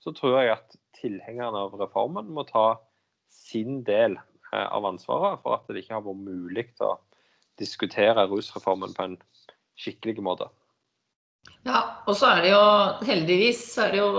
så 0.00 0.12
tror 0.12 0.40
jeg 0.40 0.54
at 0.54 0.78
tilhengerne 0.96 1.66
av 1.66 1.76
reformen 1.76 2.32
må 2.32 2.46
ta 2.48 2.78
sin 3.28 3.82
del 3.84 4.16
eh, 4.16 4.68
av 4.70 4.88
ansvaret 4.88 5.42
for 5.42 5.58
at 5.58 5.68
det 5.68 5.84
ikke 5.84 5.98
har 5.98 6.06
vært 6.06 6.24
mulig 6.24 6.70
å 6.80 6.94
diskutere 7.60 8.24
rusreformen 8.30 8.96
på 8.96 9.04
en 9.04 9.20
skikkelig 9.80 10.24
måte. 10.24 10.48
Ja, 11.66 12.02
og 12.06 12.14
så 12.18 12.30
er 12.34 12.44
det 12.44 12.52
jo 12.52 12.66
heldigvis 13.06 13.62
så 13.74 13.86
er 13.86 13.94
det 13.94 14.02
jo 14.02 14.10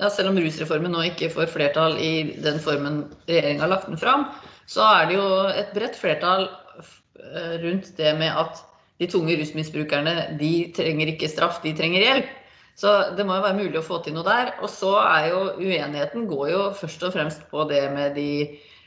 ja, 0.00 0.08
selv 0.12 0.32
om 0.32 0.40
rusreformen 0.40 0.92
nå 0.94 1.04
ikke 1.10 1.30
får 1.32 1.50
flertall 1.52 1.98
i 2.00 2.12
den 2.40 2.58
formen 2.62 3.02
regjeringa 3.28 3.66
har 3.66 3.72
lagt 3.74 3.90
den 3.90 4.00
fram, 4.00 4.26
så 4.70 4.86
er 4.86 5.10
det 5.10 5.18
jo 5.18 5.28
et 5.50 5.72
bredt 5.76 5.98
flertall 5.98 6.48
eh, 6.80 7.56
rundt 7.64 7.92
det 7.98 8.14
med 8.18 8.32
at 8.32 8.62
de 9.00 9.08
tunge 9.10 9.36
rusmisbrukerne 9.40 10.14
de 10.40 10.52
trenger 10.76 11.12
ikke 11.12 11.30
straff, 11.32 11.60
de 11.64 11.72
trenger 11.76 12.04
hjelp. 12.04 12.36
Så 12.80 12.90
det 13.16 13.26
må 13.28 13.36
jo 13.36 13.44
være 13.44 13.58
mulig 13.58 13.80
å 13.80 13.84
få 13.84 13.98
til 14.04 14.14
noe 14.16 14.24
der. 14.24 14.54
Og 14.64 14.70
så 14.72 14.92
er 15.02 15.30
jo 15.32 15.40
uenigheten 15.60 16.28
går 16.30 16.46
jo 16.52 16.60
først 16.76 17.02
og 17.04 17.12
fremst 17.16 17.42
på 17.50 17.64
det 17.68 17.82
med 17.92 18.14
de 18.16 18.30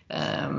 eh, 0.09 0.55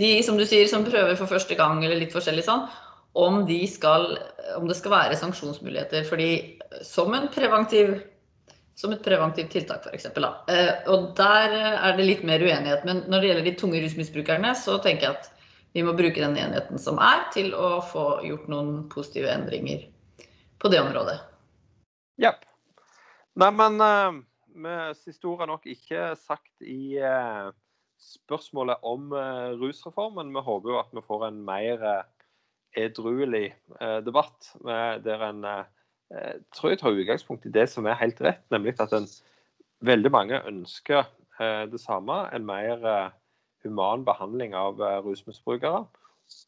de 0.00 0.10
som 0.24 0.38
du 0.38 0.46
sier, 0.46 0.68
som 0.70 0.86
prøver 0.86 1.18
for 1.18 1.30
første 1.30 1.56
gang 1.58 1.82
eller 1.84 1.98
litt 2.00 2.14
forskjellig 2.14 2.46
sånn, 2.46 2.68
om, 3.12 3.42
de 3.46 3.60
skal, 3.68 4.14
om 4.56 4.68
det 4.68 4.76
skal 4.78 4.94
være 4.94 5.18
sanksjonsmuligheter. 5.18 6.06
Fordi 6.08 6.30
som 6.86 7.14
en 7.16 7.28
preventiv 7.32 7.98
som 8.80 8.94
et 8.94 9.02
preventivt 9.04 9.50
tiltak, 9.52 9.84
f.eks. 9.90 10.06
Eh, 10.08 10.70
og 10.88 11.10
der 11.18 11.52
er 11.52 11.96
det 11.98 12.06
litt 12.06 12.22
mer 12.24 12.40
uenighet. 12.40 12.86
Men 12.88 13.02
når 13.12 13.20
det 13.20 13.28
gjelder 13.28 13.48
de 13.48 13.56
tunge 13.60 13.82
rusmisbrukerne, 13.84 14.54
så 14.56 14.78
tenker 14.80 15.06
jeg 15.06 15.18
at 15.18 15.28
vi 15.76 15.84
må 15.84 15.92
bruke 15.98 16.22
den 16.22 16.38
enigheten 16.40 16.80
som 16.80 16.98
er, 17.02 17.26
til 17.34 17.52
å 17.54 17.82
få 17.84 18.22
gjort 18.24 18.48
noen 18.50 18.70
positive 18.90 19.28
endringer 19.34 19.84
på 20.60 20.70
det 20.72 20.80
området. 20.80 21.18
Ja. 22.20 22.32
Nei, 23.40 23.50
men 23.54 23.76
uh, 23.84 24.90
siste 24.96 25.28
ord 25.28 25.44
er 25.44 25.52
nok 25.52 25.68
ikke 25.70 26.14
sagt 26.18 26.64
i 26.64 26.96
uh, 27.04 27.52
spørsmålet 28.00 28.80
om 28.80 29.12
uh, 29.12 29.52
rusreformen. 29.60 30.32
Vi 30.34 30.46
håper 30.48 30.72
jo 30.72 30.80
at 30.80 30.96
vi 30.96 31.04
får 31.04 31.28
en 31.28 31.44
mer 31.46 31.84
edruelig 32.78 33.54
debatt 34.06 34.52
der 35.04 35.24
en 35.26 35.44
eh, 36.10 36.36
tror 36.54 36.72
jeg 36.72 36.80
tar 36.80 36.96
utgangspunkt 36.96 37.46
i 37.46 37.54
det 37.54 37.68
som 37.70 37.86
er 37.86 37.98
helt 38.00 38.20
rett, 38.24 38.42
nemlig 38.52 38.76
at 38.82 38.94
en, 38.96 39.08
veldig 39.86 40.10
mange 40.12 40.42
ønsker 40.44 41.06
eh, 41.40 41.64
det 41.70 41.80
samme. 41.80 42.26
En 42.36 42.44
mer 42.46 42.84
eh, 42.84 43.14
human 43.64 44.04
behandling 44.04 44.54
av 44.56 44.80
rusmisbrukere. 45.04 45.86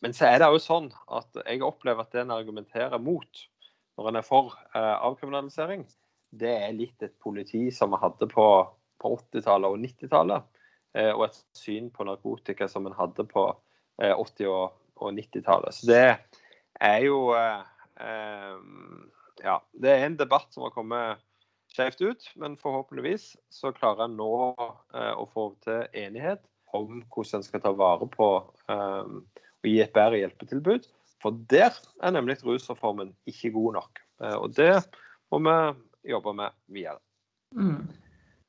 Men 0.05 0.14
så 0.14 0.29
er 0.29 0.38
det 0.41 0.50
jo 0.52 0.61
sånn 0.62 0.91
at 1.11 1.41
jeg 1.43 1.64
opplever 1.64 2.05
at 2.05 2.12
det 2.14 2.23
en 2.23 2.35
argumenterer 2.35 3.00
mot 3.02 3.43
når 3.99 4.09
en 4.09 4.19
er 4.21 4.25
for 4.25 4.55
avkriminalisering, 4.73 5.83
det 6.33 6.52
er 6.64 6.73
litt 6.73 7.02
et 7.05 7.12
politi 7.21 7.67
som 7.75 7.93
vi 7.93 7.99
hadde 8.00 8.29
på, 8.31 8.47
på 9.02 9.11
80-tallet 9.19 9.75
og 9.75 9.83
90-tallet. 9.83 10.47
Og 11.19 11.25
et 11.26 11.37
syn 11.59 11.91
på 11.93 12.07
narkotika 12.09 12.71
som 12.73 12.88
en 12.88 12.97
hadde 12.97 13.26
på 13.29 13.45
80- 14.00 14.49
og, 14.49 14.79
og 15.02 15.18
90-tallet. 15.18 15.76
Så 15.76 15.90
det 15.90 16.06
er 16.82 17.04
jo 17.06 17.18
eh, 17.35 18.56
ja, 19.42 19.59
det 19.73 19.92
er 19.92 20.06
en 20.06 20.18
debatt 20.21 20.49
som 20.54 20.66
har 20.66 20.75
kommet 20.75 21.23
skjevt 21.73 22.02
ut, 22.04 22.26
men 22.40 22.59
forhåpentligvis 22.61 23.32
så 23.52 23.73
klarer 23.76 24.06
en 24.06 24.18
nå 24.18 24.32
eh, 24.94 25.12
å 25.16 25.28
få 25.32 25.52
til 25.64 25.87
enighet 25.97 26.42
om 26.73 27.02
hvordan 27.12 27.40
en 27.40 27.47
skal 27.47 27.62
ta 27.64 27.73
vare 27.76 28.09
på 28.12 28.28
eh, 28.73 29.14
og 29.62 29.71
gi 29.71 29.78
et 29.82 29.94
bedre 29.94 30.21
hjelpetilbud. 30.21 30.88
For 31.23 31.38
der 31.50 31.76
er 32.02 32.14
nemlig 32.14 32.40
rusreformen 32.42 33.12
ikke 33.30 33.52
god 33.54 33.78
nok. 33.78 34.02
Eh, 34.23 34.37
og 34.37 34.54
det 34.59 34.75
må 35.32 35.40
vi 35.47 36.12
jobbe 36.12 36.35
med 36.37 36.56
videre. 36.66 36.99
Mm. 37.54 37.87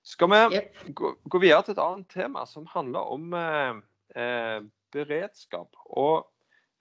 Skal 0.04 0.32
vi 0.32 0.62
gå, 0.92 1.14
gå, 1.30 1.40
videre 1.40 1.64
til 1.64 1.78
et 1.78 1.84
annet 1.84 2.10
tema 2.12 2.48
som 2.50 2.66
handler 2.68 3.12
om 3.14 3.36
eh, 3.38 3.78
eh, 4.20 4.60
beredskap. 4.92 5.70
Og 5.86 6.26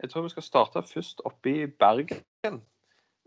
jeg 0.03 0.11
tror 0.11 0.27
vi 0.27 0.33
skal 0.35 0.43
starte 0.47 0.83
først 0.83 1.23
oppe 1.29 1.51
i 1.51 1.67
Bergen. 1.67 2.23
Ja. 2.45 2.57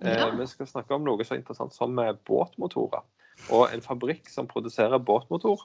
Eh, 0.04 0.40
vi 0.40 0.48
skal 0.52 0.68
snakke 0.68 0.96
om 0.96 1.06
noe 1.08 1.24
så 1.24 1.38
interessant 1.40 1.74
som 1.76 1.96
eh, 2.04 2.16
båtmotorer. 2.28 3.06
Og 3.56 3.72
en 3.72 3.84
fabrikk 3.84 4.28
som 4.32 4.48
produserer 4.48 5.00
båtmotor, 5.00 5.64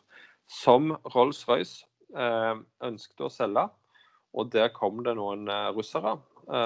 som 0.50 0.92
Rolls-Royce 1.14 1.86
eh, 2.14 2.62
ønsket 2.86 3.26
å 3.26 3.32
selge. 3.32 3.66
Og 4.30 4.52
der 4.54 4.70
kom 4.74 5.02
det 5.02 5.16
noen 5.18 5.48
russere 5.74 6.20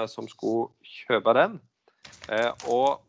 som 0.05 0.27
skulle 0.29 0.67
kjøpe 0.85 1.33
den. 1.33 1.55
Og 2.69 3.01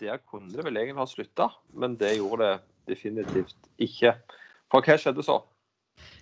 der 0.00 0.16
kunne 0.24 0.48
det 0.48 0.64
vel 0.64 0.80
egentlig 0.80 1.02
ha 1.02 1.06
slutta, 1.08 1.48
men 1.76 1.98
det 2.00 2.14
gjorde 2.16 2.48
det 2.48 2.94
definitivt 2.94 3.68
ikke. 3.84 4.14
For 4.72 4.80
hva 4.80 4.96
skjedde 4.96 5.24
så? 5.26 5.42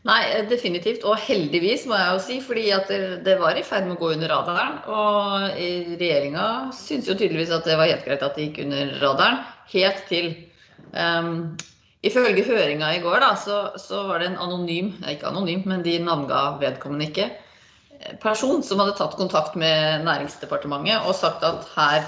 Nei, 0.04 0.20
eh, 0.34 0.42
definitivt. 0.48 1.04
Og 1.08 1.16
heldigvis, 1.24 1.86
må 1.88 1.96
jeg 1.96 2.12
jo 2.12 2.22
si. 2.22 2.40
fordi 2.44 2.64
at 2.76 2.90
det, 3.24 3.38
var 3.40 3.56
i 3.56 3.64
ferd 3.64 3.88
med 3.88 3.96
å 3.96 4.02
gå 4.02 4.12
under 4.16 4.32
radaren. 4.32 4.80
Og 4.86 5.46
regjeringa 5.56 6.48
syntes 6.76 7.08
jo 7.08 7.16
tydeligvis 7.16 7.54
at 7.56 7.64
det 7.68 7.78
var 7.80 7.88
helt 7.88 8.04
greit 8.04 8.24
at 8.24 8.36
det 8.36 8.48
gikk 8.48 8.64
under 8.66 8.92
radaren. 9.00 9.40
Helt 9.72 10.04
til 10.10 10.34
um, 10.92 11.56
Ifølge 12.04 12.44
høringa 12.44 12.90
i 12.92 13.00
går, 13.00 13.22
da, 13.22 13.30
så, 13.40 13.58
så, 13.80 14.02
var 14.10 14.20
det 14.20 14.26
en 14.28 14.42
anonym, 14.44 14.90
ikke 15.08 15.30
anonym, 15.30 15.62
men 15.64 15.80
de 15.80 15.94
navnga 16.04 16.58
vedkommende 16.60 17.06
ikke, 17.08 17.30
person 18.20 18.60
som 18.60 18.82
hadde 18.82 18.98
tatt 18.98 19.16
kontakt 19.16 19.56
med 19.56 20.04
Næringsdepartementet 20.04 21.08
og 21.08 21.16
sagt 21.16 21.46
at 21.48 21.64
her 21.72 22.04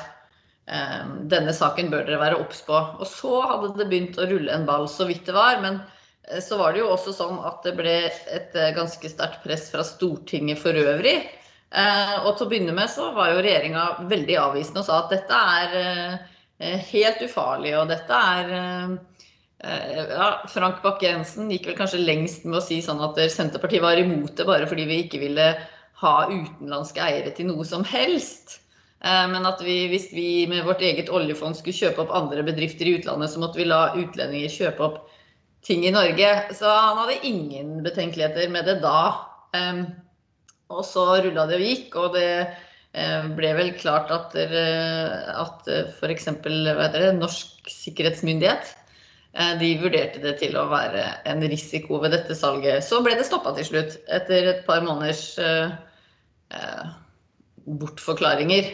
um, 0.68 1.14
denne 1.32 1.56
saken 1.56 1.88
bør 1.88 2.04
dere 2.04 2.20
være 2.20 2.42
obs 2.42 2.60
på. 2.68 2.76
Og 2.76 3.08
så 3.08 3.40
hadde 3.40 3.72
det 3.80 3.88
begynt 3.88 4.20
å 4.20 4.28
rulle 4.28 4.52
en 4.52 4.68
ball, 4.68 4.84
så 4.84 5.08
vidt 5.08 5.24
det 5.24 5.38
var. 5.38 5.62
men 5.64 5.80
Eh, 5.80 5.95
så 6.42 6.58
var 6.60 6.74
det 6.74 6.82
jo 6.82 6.92
også 6.92 7.14
sånn 7.14 7.40
at 7.46 7.66
det 7.66 7.74
ble 7.78 7.96
et 8.08 8.56
eh, 8.56 8.72
ganske 8.76 9.10
sterkt 9.10 9.42
press 9.44 9.68
fra 9.72 9.84
Stortinget 9.86 10.60
for 10.62 10.76
øvrig. 10.76 11.18
Eh, 11.70 12.14
og 12.22 12.36
til 12.36 12.46
å 12.46 12.50
begynne 12.50 12.76
med 12.76 12.90
så 12.92 13.10
var 13.16 13.32
jo 13.32 13.42
regjeringa 13.44 13.84
veldig 14.10 14.38
avvisende 14.42 14.82
og 14.82 14.88
sa 14.88 15.02
at 15.04 15.14
dette 15.14 15.44
er 15.60 16.18
helt 16.88 17.20
ufarlig, 17.20 17.74
og 17.76 17.90
dette 17.90 18.16
er 18.16 18.52
ja, 19.60 20.28
Frank 20.48 20.78
Bakke-Jensen 20.80 21.50
gikk 21.52 21.66
vel 21.68 21.76
kanskje 21.76 22.00
lengst 22.00 22.46
med 22.48 22.62
å 22.62 22.62
si 22.64 22.78
sånn 22.84 23.02
at 23.04 23.18
Senterpartiet 23.34 23.84
var 23.84 24.00
imot 24.00 24.32
det 24.38 24.46
bare 24.48 24.68
fordi 24.70 24.86
vi 24.88 25.02
ikke 25.02 25.20
ville 25.20 25.50
ha 26.00 26.14
utenlandske 26.30 27.02
eiere 27.02 27.34
til 27.36 27.50
noe 27.50 27.66
som 27.68 27.84
helst. 27.88 28.58
Eh, 29.04 29.26
men 29.32 29.46
at 29.48 29.60
vi, 29.64 29.76
hvis 29.92 30.08
vi 30.14 30.46
med 30.50 30.64
vårt 30.66 30.84
eget 30.84 31.10
oljefond 31.12 31.58
skulle 31.58 31.76
kjøpe 31.76 32.04
opp 32.04 32.14
andre 32.16 32.44
bedrifter 32.46 32.88
i 32.88 32.96
utlandet, 32.98 33.32
så 33.32 33.42
måtte 33.42 33.60
vi 33.60 33.68
la 33.68 33.90
utlendinger 33.96 34.52
kjøpe 34.52 34.88
opp 34.88 35.02
ting 35.66 35.84
i 35.86 35.94
Norge. 35.94 36.30
Så 36.56 36.70
han 36.70 37.00
hadde 37.02 37.20
ingen 37.26 37.80
betenkeligheter 37.86 38.50
med 38.52 38.68
det 38.68 38.78
da. 38.84 39.00
Og 40.72 40.82
så 40.86 41.04
rulla 41.24 41.46
det 41.46 41.60
og 41.60 41.66
gikk, 41.66 41.94
og 42.00 42.16
det 42.16 42.30
eh, 42.42 43.28
ble 43.38 43.52
vel 43.58 43.70
klart 43.78 44.10
at, 44.14 44.34
at 44.34 45.70
f.eks. 46.00 46.26
Norsk 47.20 47.70
sikkerhetsmyndighet 47.70 48.74
de 49.60 49.68
vurderte 49.82 50.22
det 50.22 50.38
til 50.40 50.54
å 50.56 50.64
være 50.70 51.02
en 51.28 51.42
risiko 51.44 51.98
ved 52.00 52.14
dette 52.16 52.34
salget. 52.34 52.80
Så 52.82 53.02
ble 53.04 53.18
det 53.18 53.26
stoppa 53.28 53.52
til 53.58 53.66
slutt, 53.68 53.98
etter 54.08 54.48
et 54.54 54.62
par 54.64 54.80
måneders 54.86 55.36
bortforklaringer. 57.66 58.70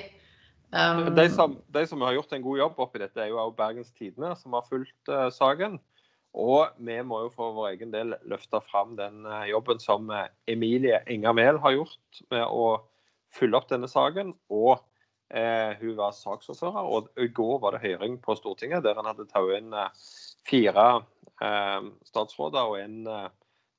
Um, 0.72 1.14
de, 1.16 1.26
som, 1.30 1.56
de, 1.68 1.86
som, 1.86 2.00
har 2.00 2.14
gjort 2.16 2.32
en 2.32 2.44
god 2.44 2.58
jobb 2.58 2.78
oppi 2.80 3.00
dette, 3.02 3.20
er 3.20 3.28
jo 3.28 3.40
også 3.42 3.56
Bergens 3.58 3.90
Tidende, 3.92 4.32
som 4.40 4.54
har 4.56 4.64
fulgt 4.68 5.10
uh, 5.12 5.28
saken. 5.32 5.76
Og 6.38 6.78
vi 6.80 6.96
må 7.04 7.24
jo 7.26 7.32
for 7.34 7.52
vår 7.56 7.74
egen 7.74 7.92
del 7.92 8.14
løfte 8.28 8.62
fram 8.64 8.94
den 8.96 9.26
uh, 9.28 9.44
jobben 9.50 9.82
som 9.82 10.08
uh, 10.08 10.30
Emilie 10.48 11.02
Enger 11.12 11.36
Mehl 11.36 11.60
har 11.60 11.76
gjort 11.76 12.22
med 12.32 12.46
å 12.46 12.66
følge 13.36 13.58
opp 13.58 13.68
denne 13.72 13.90
saken. 13.90 14.34
Og 14.52 14.80
hun 15.32 15.94
var 15.96 16.10
saksordfører, 16.12 16.88
og 16.92 17.06
i 17.16 17.24
går 17.32 17.54
var 17.62 17.72
det 17.72 17.86
høring 17.86 18.18
på 18.20 18.34
Stortinget 18.36 18.82
der 18.84 18.98
han 18.98 19.06
hadde 19.08 19.24
tatt 19.30 19.48
inn 19.56 19.72
fire 20.44 20.84
statsråder 22.04 22.68
og 22.68 22.76
en 22.76 22.98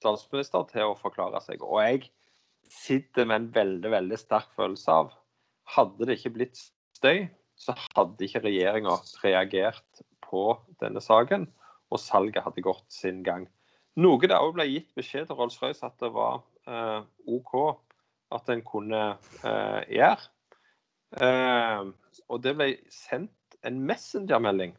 statsminister 0.02 0.66
til 0.72 0.90
å 0.90 0.98
forklare 0.98 1.44
seg. 1.46 1.62
Og 1.62 1.78
jeg 1.86 2.08
sitter 2.74 3.30
med 3.30 3.36
en 3.38 3.52
veldig, 3.56 3.92
veldig 3.94 4.20
sterk 4.20 4.50
følelse 4.58 4.98
av 5.04 5.14
hadde 5.76 6.08
det 6.08 6.18
ikke 6.20 6.34
blitt 6.38 6.60
støy, 6.98 7.28
så 7.60 7.76
hadde 7.94 8.26
ikke 8.26 8.44
regjeringa 8.44 8.98
reagert 9.24 10.04
på 10.26 10.48
denne 10.82 11.04
saken, 11.04 11.48
og 11.94 12.02
salget 12.02 12.44
hadde 12.46 12.66
gått 12.66 12.86
sin 12.92 13.22
gang. 13.26 13.48
Noe 14.02 14.26
det 14.26 14.38
òg 14.38 14.56
ble 14.58 14.66
gitt 14.72 14.94
beskjed 14.98 15.30
til 15.30 15.38
Rolls-Royce 15.38 15.86
at 15.86 15.98
det 16.02 16.10
var 16.16 16.42
eh, 16.66 17.02
OK 17.30 17.54
at 18.34 18.50
en 18.50 18.64
kunne 18.66 19.02
eh, 19.46 19.82
gjøre. 19.94 20.30
Eh, 21.22 21.92
og 22.30 22.42
det 22.42 22.56
ble 22.58 22.70
sendt 22.90 23.58
en 23.64 23.82
messengermelding 23.86 24.74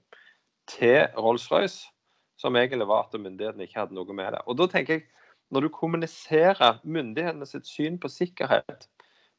til 0.71 1.05
Rolls-Royce 1.15 1.93
som 2.41 2.57
egentlig 2.59 2.89
var 2.91 3.07
at 3.07 3.21
myndighetene 3.21 3.69
ikke 3.69 3.85
hadde 3.85 3.97
noe 3.97 4.17
med 4.17 4.35
det. 4.35 4.43
Og 4.51 4.59
da 4.59 4.71
tenker 4.71 4.99
jeg, 4.99 5.11
Når 5.53 5.61
du 5.61 5.69
kommuniserer 5.69 6.79
myndighetene 6.83 7.47
sitt 7.47 7.67
syn 7.69 7.99
på 8.01 8.09
sikkerhet 8.09 8.87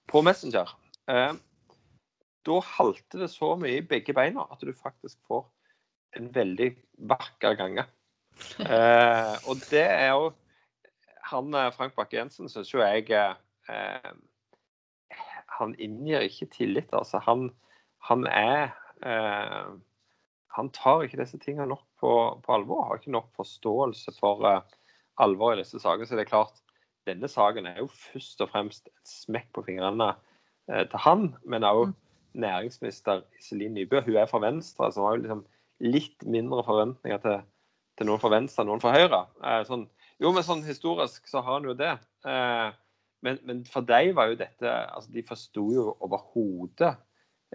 på 0.08 0.22
Messenger, 0.22 0.70
eh, 1.10 1.34
da 2.46 2.60
halter 2.62 3.24
det 3.24 3.30
så 3.34 3.56
mye 3.60 3.80
i 3.80 3.88
begge 3.90 4.14
beina 4.14 4.46
at 4.54 4.62
du 4.62 4.72
faktisk 4.72 5.18
får 5.28 5.48
en 6.16 6.32
veldig 6.36 6.72
vakker 7.10 7.58
gange. 7.60 7.86
Eh, 8.60 9.36
og 9.48 9.62
det 9.72 9.86
er 9.86 10.10
jo 10.12 10.34
Han 11.32 11.54
eh, 11.56 11.70
Frank 11.72 11.94
Bakke-Jensen 11.96 12.50
syns 12.52 12.74
jo 12.74 12.82
jeg 12.84 13.08
eh, 13.16 14.12
Han 15.56 15.76
inngir 15.80 16.26
ikke 16.28 16.50
tillit, 16.52 16.92
altså. 16.92 17.22
Han, 17.24 17.48
han 18.10 18.28
er 18.28 18.76
eh, 19.08 19.72
Han 20.58 20.72
tar 20.76 21.06
ikke 21.06 21.22
disse 21.22 21.40
tingene 21.40 21.70
nok 21.72 21.86
på, 22.00 22.12
på 22.44 22.58
alvor. 22.58 22.86
Har 22.90 23.00
ikke 23.00 23.16
nok 23.16 23.32
forståelse 23.36 24.14
for 24.20 24.44
uh, 24.44 24.62
alvor 25.20 25.56
i 25.56 25.60
disse 25.60 25.80
sakene. 25.80 26.08
Så 26.08 26.16
det 26.16 26.24
er 26.26 26.32
klart, 26.32 26.62
denne 27.08 27.28
saken 27.28 27.68
er 27.68 27.82
jo 27.82 27.90
først 27.92 28.44
og 28.44 28.52
fremst 28.54 28.88
et 28.88 29.10
smekk 29.10 29.50
på 29.56 29.66
fingrene 29.68 30.14
til 30.66 31.02
han, 31.04 31.28
men 31.46 31.68
òg 31.68 31.92
næringsminister 32.40 33.22
Iselin 33.40 33.76
Nybø. 33.76 34.00
Hun 34.02 34.16
er 34.16 34.26
fra 34.32 34.40
Venstre, 34.42 34.92
så 34.92 35.02
hun 35.02 35.08
har 35.08 35.18
jo 35.18 35.22
liksom 35.22 35.44
litt 35.84 36.24
mindre 36.24 36.64
forventninger 36.66 37.22
til, 37.24 37.44
til 38.00 38.10
noen 38.10 38.22
fra 38.22 38.32
Venstre 38.34 38.66
noen 38.68 38.84
fra 38.84 38.94
Høyre. 38.96 39.22
Eh, 39.44 39.62
sånn, 39.68 39.86
jo, 40.22 40.32
men 40.32 40.46
sånn 40.48 40.64
historisk 40.68 41.28
så 41.30 41.44
har 41.44 41.60
han 41.60 41.68
jo 41.68 41.76
det. 41.78 41.94
Eh, 42.28 42.70
men, 43.26 43.40
men, 43.48 43.64
for 43.70 43.86
dem 43.88 44.14
var 44.18 44.30
jo 44.30 44.38
dette 44.38 44.70
altså 44.70 45.10
De 45.16 45.24
forsto 45.26 45.64
jo 45.74 45.86
overhodet 46.04 46.92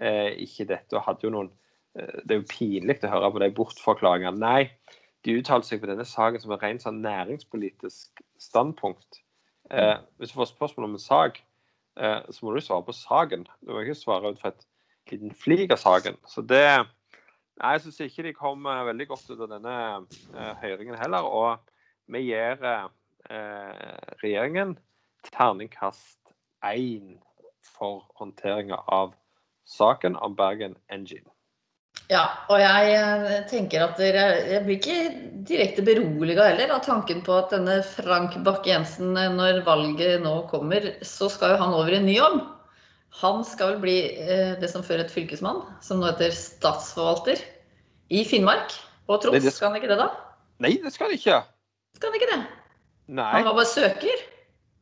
eh, 0.01 0.33
ikke 0.43 0.65
dette 0.67 0.97
og 0.97 1.05
hadde 1.05 1.27
jo 1.27 1.31
noen 1.31 1.51
eh, 1.95 2.17
Det 2.25 2.35
er 2.35 2.41
jo 2.41 2.49
pinlig 2.49 2.97
å 3.05 3.11
høre 3.13 3.31
på 3.31 3.43
de 3.43 3.51
bortforklaringene. 3.55 4.41
Nei, 4.41 4.97
de 5.25 5.37
uttalte 5.37 5.69
seg 5.69 5.83
på 5.83 5.89
denne 5.89 6.07
saken 6.07 6.43
som 6.43 6.53
et 6.55 6.65
rent 6.65 6.83
sånn 6.83 7.01
næringspolitisk 7.03 8.23
standpunkt. 8.41 9.21
Eh, 9.71 9.97
hvis 10.19 10.33
du 10.33 10.39
får 10.39 10.51
spørsmål 10.51 10.89
om 10.89 10.97
en 10.97 11.03
sak, 11.03 11.39
eh, 11.99 12.19
så 12.29 12.45
må 12.45 12.55
du 12.55 12.61
svare 12.63 12.87
på 12.87 12.97
saken. 12.97 13.45
Du 13.61 13.71
må 13.71 13.85
ikke 13.85 13.99
svare 13.99 14.33
ut 14.33 14.41
fra 14.41 14.51
et 14.51 14.65
liten 15.11 15.31
flik 15.35 15.71
av 15.71 15.79
saken. 15.81 16.17
Så 16.27 16.43
det 16.45 16.65
Nei, 17.61 17.75
jeg 17.75 17.83
syns 17.83 17.99
ikke 18.07 18.23
de 18.25 18.33
kom 18.33 18.65
uh, 18.65 18.79
veldig 18.87 19.05
godt 19.11 19.27
ut 19.29 19.41
av 19.45 19.51
denne 19.51 19.73
uh, 20.33 20.53
høringen 20.63 20.97
heller. 20.97 21.27
Og 21.29 21.59
vi 22.11 22.23
gir 22.31 22.57
uh, 22.65 22.87
regjeringen 24.23 24.73
terningkast 25.29 26.17
én 26.65 27.19
for 27.61 28.07
håndteringa 28.17 28.79
av 28.89 29.13
saken 29.69 30.17
om 30.25 30.33
Bergen 30.37 30.73
Engine. 30.89 31.29
Ja, 32.09 32.23
og 32.51 32.59
jeg 32.59 33.43
tenker 33.47 33.85
at 33.85 33.99
dere, 33.99 34.23
jeg 34.49 34.63
blir 34.65 34.79
ikke 34.79 34.95
direkte 35.47 35.83
beroliga 35.85 36.49
heller 36.49 36.73
av 36.75 36.81
tanken 36.83 37.21
på 37.23 37.37
at 37.37 37.53
denne 37.53 37.77
Frank 37.87 38.35
Bakke-Jensen, 38.43 39.13
når 39.37 39.61
valget 39.67 40.23
nå 40.23 40.33
kommer, 40.51 40.89
så 41.07 41.29
skal 41.31 41.53
jo 41.53 41.61
han 41.61 41.77
over 41.77 41.93
i 41.93 42.01
en 42.01 42.09
ny 42.09 42.17
jobb. 42.17 42.41
Han 43.19 43.43
skal 43.45 43.73
vel 43.73 43.81
bli 43.83 43.97
eh, 44.23 44.53
det 44.61 44.69
som 44.71 44.85
før 44.85 45.03
het 45.03 45.11
fylkesmann, 45.11 45.61
som 45.83 45.99
nå 45.99 46.07
heter 46.07 46.31
statsforvalter 46.35 47.41
i 48.13 48.23
Finnmark. 48.27 48.73
Og 49.11 49.19
Troms, 49.23 49.43
det... 49.43 49.51
skal 49.55 49.73
han 49.73 49.81
ikke 49.81 49.91
det, 49.91 49.99
da? 49.99 50.07
Nei, 50.63 50.77
det 50.79 50.93
skal 50.95 51.09
han 51.09 51.17
ikke. 51.17 51.41
Skal 51.97 52.11
han 52.11 52.19
ikke 52.21 52.31
det? 52.31 52.41
Nei. 53.11 53.29
Han 53.35 53.47
var 53.49 53.57
bare 53.59 53.67
søker. 53.67 54.25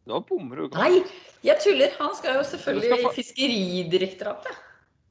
Nå 0.10 0.22
bommer 0.30 0.62
du 0.62 0.68
godt. 0.68 0.78
Nei, 0.78 1.02
jeg 1.46 1.62
tuller. 1.64 1.94
Han 1.98 2.14
skal 2.18 2.38
jo 2.38 2.46
selvfølgelig 2.52 3.00
i 3.00 3.14
Fiskeridirektoratet. 3.18 4.66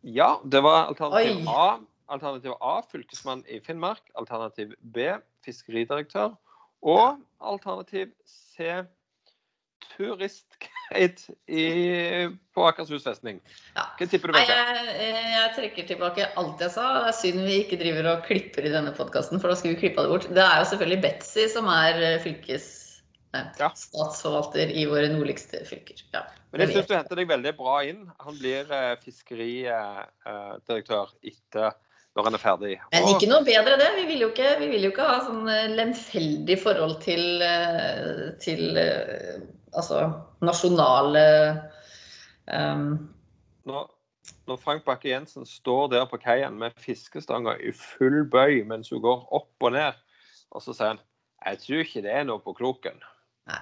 Ja, 0.07 0.37
det 0.47 0.63
var 0.63 0.87
alternativ 0.87 1.43
Oi. 1.43 1.47
A. 1.51 1.79
Alternativ 2.09 2.55
A 2.63 2.79
fylkesmann 2.89 3.43
i 3.51 3.59
Finnmark. 3.61 4.03
Alternativ 4.15 4.73
B 4.95 5.11
fiskeridirektør. 5.45 6.37
Og 6.83 7.19
alternativ 7.41 8.15
C 8.25 8.85
turistguide 10.88 12.38
på 12.55 12.66
Akershus 12.66 13.05
festning. 13.07 13.40
Ja. 13.77 13.85
Hva 13.98 14.07
tipper 14.11 14.29
du? 14.33 14.35
Nei, 14.35 14.46
jeg, 14.48 14.55
jeg, 15.35 15.48
trekker 15.57 15.85
tilbake 15.92 16.22
alt 16.40 16.59
jeg 16.64 16.72
sa. 16.74 16.85
Det 17.05 17.11
er 17.12 17.20
synd 17.20 17.40
vi 17.46 17.55
ikke 17.62 17.81
driver 17.81 18.05
og 18.14 18.24
klipper 18.27 18.62
i 18.66 18.74
denne 18.74 18.92
podkasten, 18.96 19.37
for 19.40 19.46
da 19.51 19.55
skulle 19.59 19.74
vi 19.77 19.83
klippa 19.87 20.01
det 20.05 20.12
bort. 20.14 20.27
Det 20.35 20.44
er 20.44 20.57
jo 20.62 20.70
selvfølgelig 20.72 21.05
Betzy 21.07 21.44
som 21.55 21.64
er 21.72 21.94
eh, 22.03 22.22
fylkes... 22.24 22.66
Nei, 23.37 23.44
ja. 23.61 23.68
statsforvalter 23.77 24.66
i 24.72 24.88
våre 24.88 25.09
nordligste 25.12 25.61
fylker. 25.68 25.98
Ja, 26.14 26.22
Men 26.48 26.59
jeg 26.64 26.72
syns 26.72 26.88
du 26.88 26.96
henter 26.96 27.16
deg 27.20 27.29
veldig 27.29 27.53
bra 27.59 27.74
inn. 27.85 28.09
Han 28.24 28.35
blir 28.40 28.64
eh, 28.72 28.96
fiskeridirektør 29.03 31.07
etter 31.20 31.77
når 32.16 32.22
han 32.24 32.37
er 32.38 32.40
ferdig. 32.40 32.81
Men 32.94 33.11
ikke 33.12 33.29
noe 33.29 33.44
bedre 33.44 33.77
det. 33.79 33.90
Vi 33.98 34.07
vil 34.09 34.20
jo 34.24 34.31
ikke, 34.33 34.57
vil 34.62 34.81
jo 34.81 34.88
ikke 34.94 35.11
ha 35.11 35.20
sånn 35.27 35.44
eh, 35.53 35.74
lemfeldig 35.77 36.57
forhold 36.64 36.96
til, 37.05 37.44
til 38.40 38.81
altså 39.73 40.03
nasjonale 40.45 41.23
um... 42.53 42.91
når, 43.69 43.89
når, 44.49 44.61
Frank 44.63 44.87
Bakke-Jensen 44.87 45.47
står 45.49 45.91
der 45.95 46.07
på 46.11 46.21
kaien 46.23 46.59
med 46.61 46.77
fiskestanga 46.81 47.57
i 47.61 47.73
full 47.77 48.25
bøy 48.31 48.63
mens 48.69 48.93
hun 48.95 49.03
går 49.05 49.27
opp 49.37 49.69
og 49.69 49.75
ned, 49.77 49.99
og 50.55 50.65
så 50.65 50.73
sier 50.75 50.95
han 50.95 51.05
jeg 51.47 51.61
tror 51.63 51.85
ikke 51.85 52.03
det 52.03 52.15
er 52.19 52.25
noe 52.27 52.43
på 52.43 52.53
kroken. 52.57 52.97
Nei. 53.49 53.61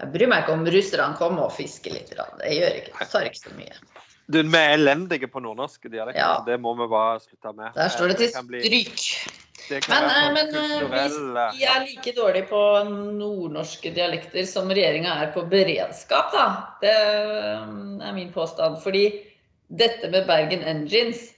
Jeg 0.00 0.10
bryr 0.14 0.30
meg 0.30 0.42
ikke 0.42 0.54
om 0.56 0.64
russerne 0.74 1.18
kommer 1.18 1.46
og 1.46 1.54
fisker 1.54 1.94
litt. 1.94 2.10
Det 2.10 2.50
gjør 2.50 2.78
ikke, 2.80 2.94
det 2.98 3.08
tar 3.10 3.28
ikke 3.28 3.40
så 3.40 3.52
mye. 3.54 3.76
Du, 4.24 4.38
Vi 4.40 4.58
er 4.58 4.74
elendige 4.78 5.28
på 5.28 5.42
nordnorske 5.44 5.90
dialekter. 5.92 6.22
Ja. 6.22 6.38
Det 6.46 6.56
må 6.60 6.72
vi 6.78 6.86
bare 6.90 7.18
slutte 7.20 7.52
med. 7.52 7.74
Der 7.76 7.90
står 7.92 8.14
det 8.14 8.16
til 8.22 8.30
stryk. 8.32 9.02
Men, 9.70 10.04
eh, 10.04 10.32
men 10.32 10.56
eh, 10.56 11.52
vi 11.56 11.64
er 11.64 11.84
like 11.86 12.12
dårlige 12.16 12.48
på 12.50 12.62
nordnorske 12.88 13.92
dialekter 13.96 14.44
som 14.48 14.68
regjeringa 14.70 15.14
er 15.22 15.30
på 15.34 15.44
beredskap, 15.50 16.32
da. 16.34 16.46
Det 16.82 16.92
eh, 16.92 17.62
er 18.08 18.16
min 18.16 18.32
påstand. 18.34 18.80
Fordi 18.84 19.06
dette 19.72 20.10
med 20.12 20.28
Bergen 20.28 20.64
Engines 20.68 21.30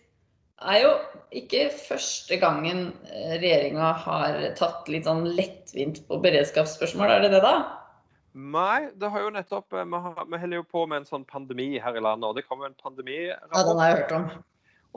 er 0.66 0.82
jo 0.82 0.92
ikke 1.36 1.68
første 1.74 2.38
gangen 2.40 2.88
regjeringa 3.12 3.92
har 4.06 4.38
tatt 4.58 4.88
litt 4.90 5.06
sånn 5.06 5.26
lettvint 5.36 6.00
på 6.08 6.20
beredskapsspørsmål, 6.24 7.12
er 7.12 7.26
det 7.26 7.34
det, 7.36 7.42
da? 7.44 7.56
Nei, 8.36 8.90
det 9.00 9.08
har 9.08 9.22
jo 9.24 9.30
nettopp 9.32 9.72
Vi, 9.72 9.84
holder 10.38 10.58
jo 10.58 10.64
på 10.68 10.82
med 10.88 11.02
en 11.02 11.08
sånn 11.08 11.24
pandemi 11.28 11.78
her 11.80 11.96
i 11.96 12.02
landet, 12.04 12.28
og 12.28 12.36
det 12.36 12.44
kom 12.48 12.60
jo 12.60 12.68
en 12.68 12.76
pandemi. 12.76 13.30
Ja, 13.30 13.62
den 13.64 13.80
har 13.80 13.90
jeg 13.90 14.00
hørt 14.02 14.16
om. 14.16 14.26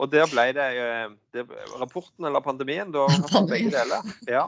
Og 0.00 0.08
der 0.08 0.28
ble 0.32 0.46
det, 0.56 0.66
eh, 0.80 1.10
det 1.36 1.44
rapporten 1.80 2.24
eller 2.24 2.44
pandemien, 2.44 2.92
da 2.94 3.06
begge 3.50 3.72
deler. 3.74 4.06
Ja. 4.28 4.46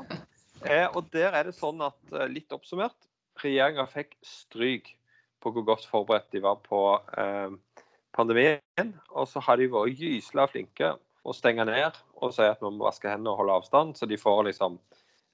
Eh, 0.65 0.89
og 0.89 1.11
der 1.13 1.35
er 1.37 1.49
det 1.49 1.57
sånn 1.59 1.83
at, 1.85 1.99
eh, 2.15 2.31
litt 2.31 2.55
oppsummert, 2.55 2.97
regjeringa 3.43 3.85
fikk 3.91 4.15
stryk 4.25 4.93
på 5.43 5.53
hvor 5.53 5.67
godt 5.67 5.87
forberedt 5.91 6.31
de 6.33 6.43
var 6.45 6.61
på 6.65 6.83
eh, 7.19 7.53
pandemien. 8.17 8.95
Og 9.11 9.29
så 9.29 9.43
har 9.45 9.59
de 9.61 9.71
vært 9.73 9.99
gysla 10.01 10.47
flinke 10.51 10.95
å 11.23 11.35
stenge 11.37 11.67
ned 11.69 11.99
og 12.23 12.35
si 12.35 12.47
at 12.47 12.63
vi 12.63 12.71
må 12.71 12.87
vaske 12.87 13.11
hendene 13.11 13.33
og 13.33 13.43
holde 13.43 13.59
avstand, 13.61 13.97
så 13.99 14.07
de 14.11 14.19
får 14.19 14.45
liksom 14.51 14.79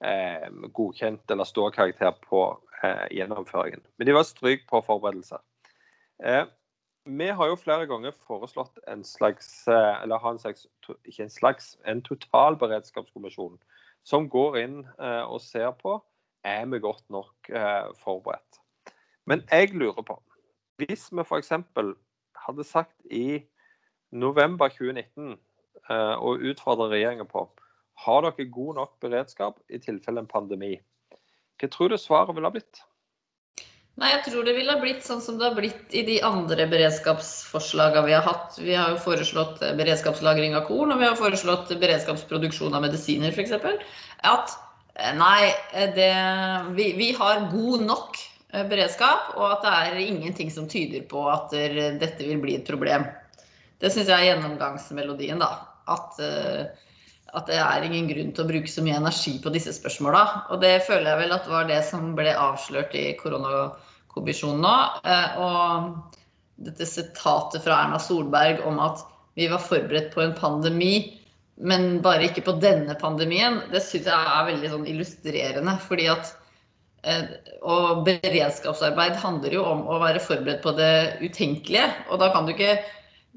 eh, 0.04 0.48
godkjent 0.74 1.31
eller 1.31 1.48
ståkarakter 1.48 2.16
på 2.24 2.42
eh, 2.83 3.07
gjennomføringen. 3.18 3.85
Men 3.96 4.09
de 4.09 4.16
var 4.16 4.26
stryk 4.28 4.66
på 4.70 4.83
forberedelser. 4.87 5.42
Eh, 6.24 6.44
vi 7.09 7.29
har 7.29 7.49
jo 7.49 7.57
flere 7.57 7.87
ganger 7.88 8.12
foreslått 8.27 8.79
en 8.88 9.05
slags, 9.05 9.68
eh, 9.68 10.03
eller 10.03 10.21
ha 10.21 10.33
en 10.35 10.40
slags, 10.40 10.66
ikke 11.05 11.25
en 11.25 11.33
slags, 11.33 11.77
en 11.87 12.03
totalberedskapskommisjon 12.05 13.57
som 14.05 14.29
går 14.29 14.59
inn 14.61 14.79
eh, 15.01 15.25
og 15.25 15.40
ser 15.40 15.73
på 15.81 15.99
er 16.44 16.66
vi 16.68 16.81
godt 16.85 17.05
nok 17.12 17.51
eh, 17.51 17.88
forberedt. 18.03 18.61
Men 19.27 19.44
jeg 19.51 19.73
lurer 19.75 20.05
på, 20.05 20.18
hvis 20.81 21.09
vi 21.12 21.25
f.eks. 21.25 21.53
hadde 22.47 22.64
sagt 22.64 22.97
i 23.11 23.42
november 24.11 24.68
2019 24.73 25.37
og 25.88 26.42
utfordra 26.44 26.88
regjeringa 26.90 27.25
på 27.29 27.47
har 28.05 28.25
dere 28.25 28.44
god 28.53 28.75
nok 28.77 28.92
beredskap 29.01 29.59
i 29.73 29.81
tilfelle 29.81 30.21
en 30.21 30.29
pandemi, 30.29 30.75
hva 31.59 31.68
tror 31.73 31.92
du 31.92 31.97
svaret 32.01 32.37
ville 32.37 32.49
ha 32.49 32.55
blitt? 32.55 32.83
Nei, 33.98 34.12
jeg 34.12 34.28
tror 34.28 34.44
det 34.46 34.54
ville 34.54 34.70
ha 34.70 34.78
blitt 34.78 35.02
sånn 35.02 35.18
som 35.22 35.40
det 35.40 35.48
har 35.48 35.56
blitt 35.56 35.94
i 35.96 36.04
de 36.06 36.20
andre 36.22 36.68
beredskapsforslagene 36.70 38.06
vi 38.06 38.14
har 38.14 38.22
hatt. 38.22 38.54
Vi 38.62 38.76
har 38.78 38.92
jo 38.92 39.00
foreslått 39.02 39.62
eh, 39.66 39.74
beredskapslagring 39.78 40.54
av 40.54 40.68
korn, 40.68 40.92
og 40.94 41.00
vi 41.00 41.08
har 41.08 41.18
foreslått 41.18 41.72
beredskapsproduksjon 41.82 42.76
av 42.78 42.84
medisiner 42.87 43.34
f.eks. 43.34 43.56
At 44.22 44.54
eh, 44.94 45.16
nei, 45.18 45.48
eh, 45.72 45.90
det, 45.96 46.12
vi, 46.76 46.92
vi, 47.00 47.08
har 47.18 47.48
god 47.50 47.87
nok 47.88 48.20
beredskap, 48.70 49.34
og 49.34 49.48
at 49.56 49.66
det 49.66 49.72
er 49.74 49.98
ingenting 50.04 50.54
som 50.54 50.70
tyder 50.70 51.02
på 51.11 51.26
at 51.28 51.50
dette 51.52 52.22
vil 52.22 52.38
bli 52.40 52.54
et 52.56 52.70
problem. 52.70 53.02
Det 53.82 53.90
syns 53.92 54.08
jeg 54.08 54.14
er 54.14 54.30
gjennomgangsmelodien, 54.30 55.42
da. 55.42 55.50
At, 55.90 56.16
at 57.37 57.50
det 57.50 57.58
er 57.61 57.84
ingen 57.84 58.08
grunn 58.08 58.32
til 58.32 58.46
å 58.46 58.48
bruke 58.48 58.72
så 58.72 58.87
mye 58.87 58.96
energi 59.02 59.34
på 59.44 59.52
disse 59.52 59.74
spørsmåla. 59.76 60.22
Og 60.48 60.64
det 60.64 60.78
føler 60.87 61.11
jeg 61.11 61.20
vel 61.26 61.37
at 61.37 61.52
var 61.52 61.68
det 61.68 61.82
som 61.90 62.14
ble 62.16 62.32
avslørt 62.32 62.96
i 62.96 63.11
korona 63.20 63.68
kommisjonen 64.12 64.64
nå. 64.64 64.75
Eh, 65.05 65.38
og 65.42 66.18
dette 66.66 66.87
sitatet 66.88 67.62
fra 67.64 67.85
Erna 67.85 68.01
Solberg 68.03 68.64
om 68.66 68.81
at 68.83 69.05
vi 69.38 69.47
var 69.51 69.62
forberedt 69.62 70.11
på 70.14 70.25
en 70.25 70.35
pandemi, 70.35 71.14
men 71.59 72.01
bare 72.03 72.27
ikke 72.27 72.47
på 72.49 72.57
denne 72.62 72.94
pandemien, 72.99 73.61
det 73.73 73.83
syns 73.85 74.09
jeg 74.11 74.35
er 74.35 74.47
veldig 74.51 74.71
sånn 74.73 74.87
illustrerende. 74.90 75.75
fordi 75.83 76.09
at 76.11 76.33
eh, 77.07 77.27
og 77.62 78.05
beredskapsarbeid 78.07 79.18
handler 79.23 79.59
jo 79.59 79.64
om 79.66 79.85
å 79.87 79.99
være 80.03 80.23
forberedt 80.23 80.62
på 80.62 80.75
det 80.79 81.18
utenkelige. 81.23 81.87
Og 82.11 82.23
da 82.23 82.33
kan 82.35 82.47
du 82.47 82.55
ikke 82.55 82.79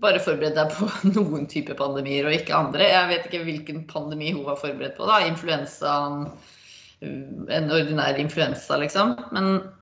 bare 0.01 0.21
forberede 0.21 0.57
deg 0.57 0.73
på 0.77 0.89
noen 1.17 1.45
type 1.49 1.77
pandemier 1.77 2.29
og 2.29 2.37
ikke 2.37 2.57
andre. 2.57 2.89
Jeg 2.89 3.11
vet 3.11 3.27
ikke 3.29 3.43
hvilken 3.45 3.85
pandemi 3.89 4.33
hun 4.33 4.47
var 4.49 4.57
forberedt 4.61 4.97
på. 4.97 5.09
da, 5.09 5.21
Influensaen, 5.29 6.25
en 7.01 7.71
ordinær 7.73 8.17
influensa, 8.21 8.77
liksom. 8.81 9.15
Men 9.33 9.61
Eh, 9.61 9.80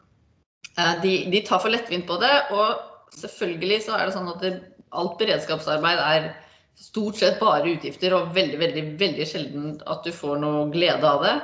de, 1.03 1.13
de, 1.31 1.41
tar 1.45 1.61
for 1.63 1.73
lettvint 1.73 2.07
på 2.09 2.19
det. 2.21 2.33
Og 2.55 3.15
selvfølgelig 3.19 3.81
så 3.85 3.97
er 3.97 4.07
det 4.07 4.15
sånn 4.15 4.31
at 4.31 4.43
det, 4.43 4.53
alt 4.89 5.17
beredskapsarbeid 5.19 6.01
er 6.01 6.29
stort 6.79 7.19
sett 7.19 7.39
bare 7.41 7.75
utgifter, 7.75 8.15
og 8.15 8.33
veldig, 8.35 8.59
veldig, 8.61 8.83
veldig 8.99 9.25
sjelden 9.27 9.71
at 9.91 10.05
du 10.05 10.13
får 10.15 10.39
noe 10.41 10.67
glede 10.73 11.05
av 11.05 11.23
det. 11.25 11.35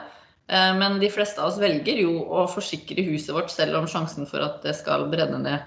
Eh, 0.48 0.72
men 0.80 1.00
de 1.02 1.10
fleste 1.12 1.42
av 1.42 1.52
oss 1.52 1.62
velger 1.62 2.00
jo 2.06 2.20
å 2.24 2.46
forsikre 2.52 3.06
huset 3.10 3.34
vårt 3.36 3.52
selv 3.54 3.80
om 3.82 3.90
sjansen 3.90 4.30
for 4.30 4.46
at 4.46 4.62
det 4.66 4.76
skal 4.78 5.10
brenne 5.12 5.42
ned 5.44 5.60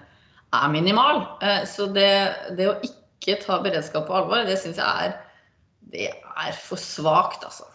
er 0.57 0.73
minimal. 0.73 1.25
Eh, 1.45 1.65
så 1.69 1.91
det, 1.93 2.11
det 2.57 2.71
å 2.71 2.79
ikke 2.87 3.41
ta 3.43 3.61
beredskap 3.65 4.09
på 4.09 4.17
alvor, 4.17 4.47
det 4.49 4.57
syns 4.61 4.81
jeg 4.81 5.09
er, 5.09 5.19
det 5.93 6.09
er 6.13 6.57
for 6.57 6.81
svakt, 6.81 7.45
altså. 7.45 7.69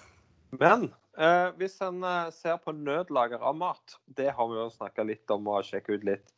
Men 0.58 0.90
Eh, 1.14 1.50
hvis 1.60 1.76
en 1.86 2.02
eh, 2.04 2.32
ser 2.34 2.58
på 2.64 2.74
nødlager 2.74 3.44
av 3.46 3.58
mat, 3.58 3.98
det 4.18 4.32
har 4.34 4.50
vi 4.50 4.58
jo 4.58 4.70
snakka 4.74 5.06
litt 5.06 5.30
om 5.34 5.50
og 5.52 5.66
sjekka 5.68 5.94
ut 5.94 6.08
litt. 6.08 6.32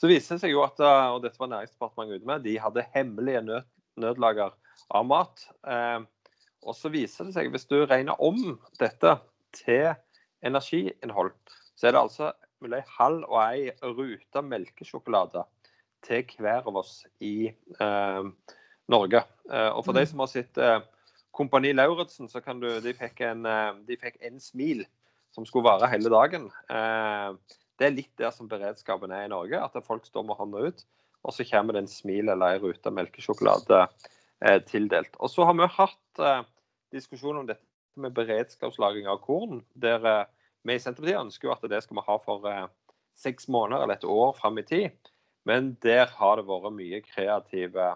Så 0.00 0.08
viser 0.08 0.36
det 0.36 0.44
seg 0.44 0.54
jo 0.54 0.62
at, 0.62 0.78
eh, 0.80 1.06
og 1.10 1.24
dette 1.24 1.40
var 1.40 1.50
Næringsdepartementet 1.50 2.20
ute 2.20 2.30
med, 2.30 2.44
de 2.46 2.54
hadde 2.62 2.86
hemmelige 2.94 3.42
nød, 3.48 3.66
nødlager 4.00 4.54
av 4.94 5.08
mat. 5.08 5.42
Eh, 5.66 5.98
og 6.60 6.76
så 6.76 6.92
viser 6.92 7.26
det 7.26 7.34
seg, 7.34 7.50
hvis 7.50 7.66
du 7.70 7.80
regner 7.82 8.22
om 8.22 8.54
dette 8.78 9.16
til 9.56 9.90
energiinnhold, 10.46 11.34
så 11.74 11.88
er 11.88 11.96
det 11.96 12.04
altså 12.04 12.30
mulig 12.60 12.84
halv 12.98 13.24
og 13.24 13.38
ei 13.42 13.70
rute 13.82 14.42
melkesjokolade 14.44 15.42
til 16.06 16.36
hver 16.40 16.68
av 16.68 16.78
oss 16.80 17.00
i 17.24 17.50
eh, 17.50 18.22
Norge. 18.92 19.24
Eh, 19.50 19.70
og 19.72 19.82
for 19.84 19.96
de 19.96 20.04
mm. 20.06 20.10
som 20.12 20.22
har 20.22 20.32
sett 20.32 20.60
Kompani 21.30 21.72
Lauritzen 21.72 22.28
så 22.28 22.40
kan 22.42 22.60
du, 22.60 22.68
de 22.82 22.94
fikk, 22.96 23.22
en, 23.26 23.46
eh, 23.46 23.72
de 23.86 23.96
fikk 24.00 24.18
en 24.26 24.40
smil 24.42 24.84
som 25.34 25.46
skulle 25.46 25.68
vare 25.68 25.88
hele 25.92 26.10
dagen. 26.10 26.48
Eh, 26.70 27.58
det 27.78 27.86
er 27.86 27.94
litt 27.94 28.12
der 28.20 28.32
som 28.34 28.50
beredskapen 28.50 29.12
er 29.14 29.28
i 29.28 29.32
Norge. 29.32 29.60
At 29.62 29.78
folk 29.86 30.06
står 30.08 30.26
med 30.26 30.38
hånda 30.40 30.66
ut, 30.68 30.84
og 31.24 31.36
så 31.36 31.46
kommer 31.48 31.76
det 31.76 31.84
en 31.84 31.92
smil 31.92 32.32
eller 32.32 32.56
ei 32.56 32.62
rute 32.62 32.92
melkesjokolade 32.92 33.84
eh, 33.86 34.58
tildelt. 34.66 35.14
Og 35.20 35.30
så 35.30 35.46
har 35.46 35.56
vi 35.56 35.70
hatt 35.78 36.24
diskusjon 36.90 37.38
om 37.38 37.46
dette 37.46 37.64
med 38.00 38.14
beredskapslagring 38.16 39.06
av 39.08 39.22
korn. 39.22 39.62
der 39.74 40.26
vi 40.66 40.74
i 40.74 40.82
Senterpartiet 40.82 41.20
ønsker 41.22 41.48
jo 41.48 41.54
at 41.54 41.62
det 41.70 41.78
skal 41.84 41.96
vi 41.96 42.04
ha 42.04 42.16
for 42.20 42.48
seks 43.16 43.48
måneder 43.48 43.84
eller 43.84 43.96
et 43.96 44.04
år 44.04 44.34
fram 44.36 44.58
i 44.58 44.66
tid. 44.66 45.12
Men 45.48 45.76
der 45.82 46.10
har 46.18 46.36
det 46.36 46.48
vært 46.48 46.74
mye 46.76 47.00
kreative 47.06 47.94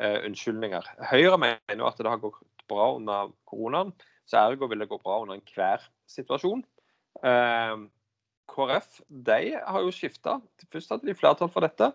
eh, 0.00 0.18
unnskyldninger. 0.28 0.88
Høyre 1.10 1.38
mener 1.42 1.84
at 1.86 2.00
det 2.00 2.10
har 2.10 2.22
gått 2.22 2.40
bra 2.70 2.94
under 2.96 3.32
koronaen, 3.48 3.92
så 4.28 4.42
ergo 4.44 4.68
vil 4.68 4.82
det 4.82 4.90
gå 4.90 4.98
bra 5.02 5.20
under 5.22 5.38
enhver 5.38 5.84
situasjon. 6.10 6.64
Eh, 7.24 7.76
KrF 8.48 9.00
de 9.08 9.40
har 9.56 9.84
jo 9.84 9.92
skifta. 9.94 10.38
Først 10.72 10.92
hadde 10.92 11.08
de 11.08 11.16
flertall 11.16 11.50
for 11.52 11.64
dette. 11.64 11.92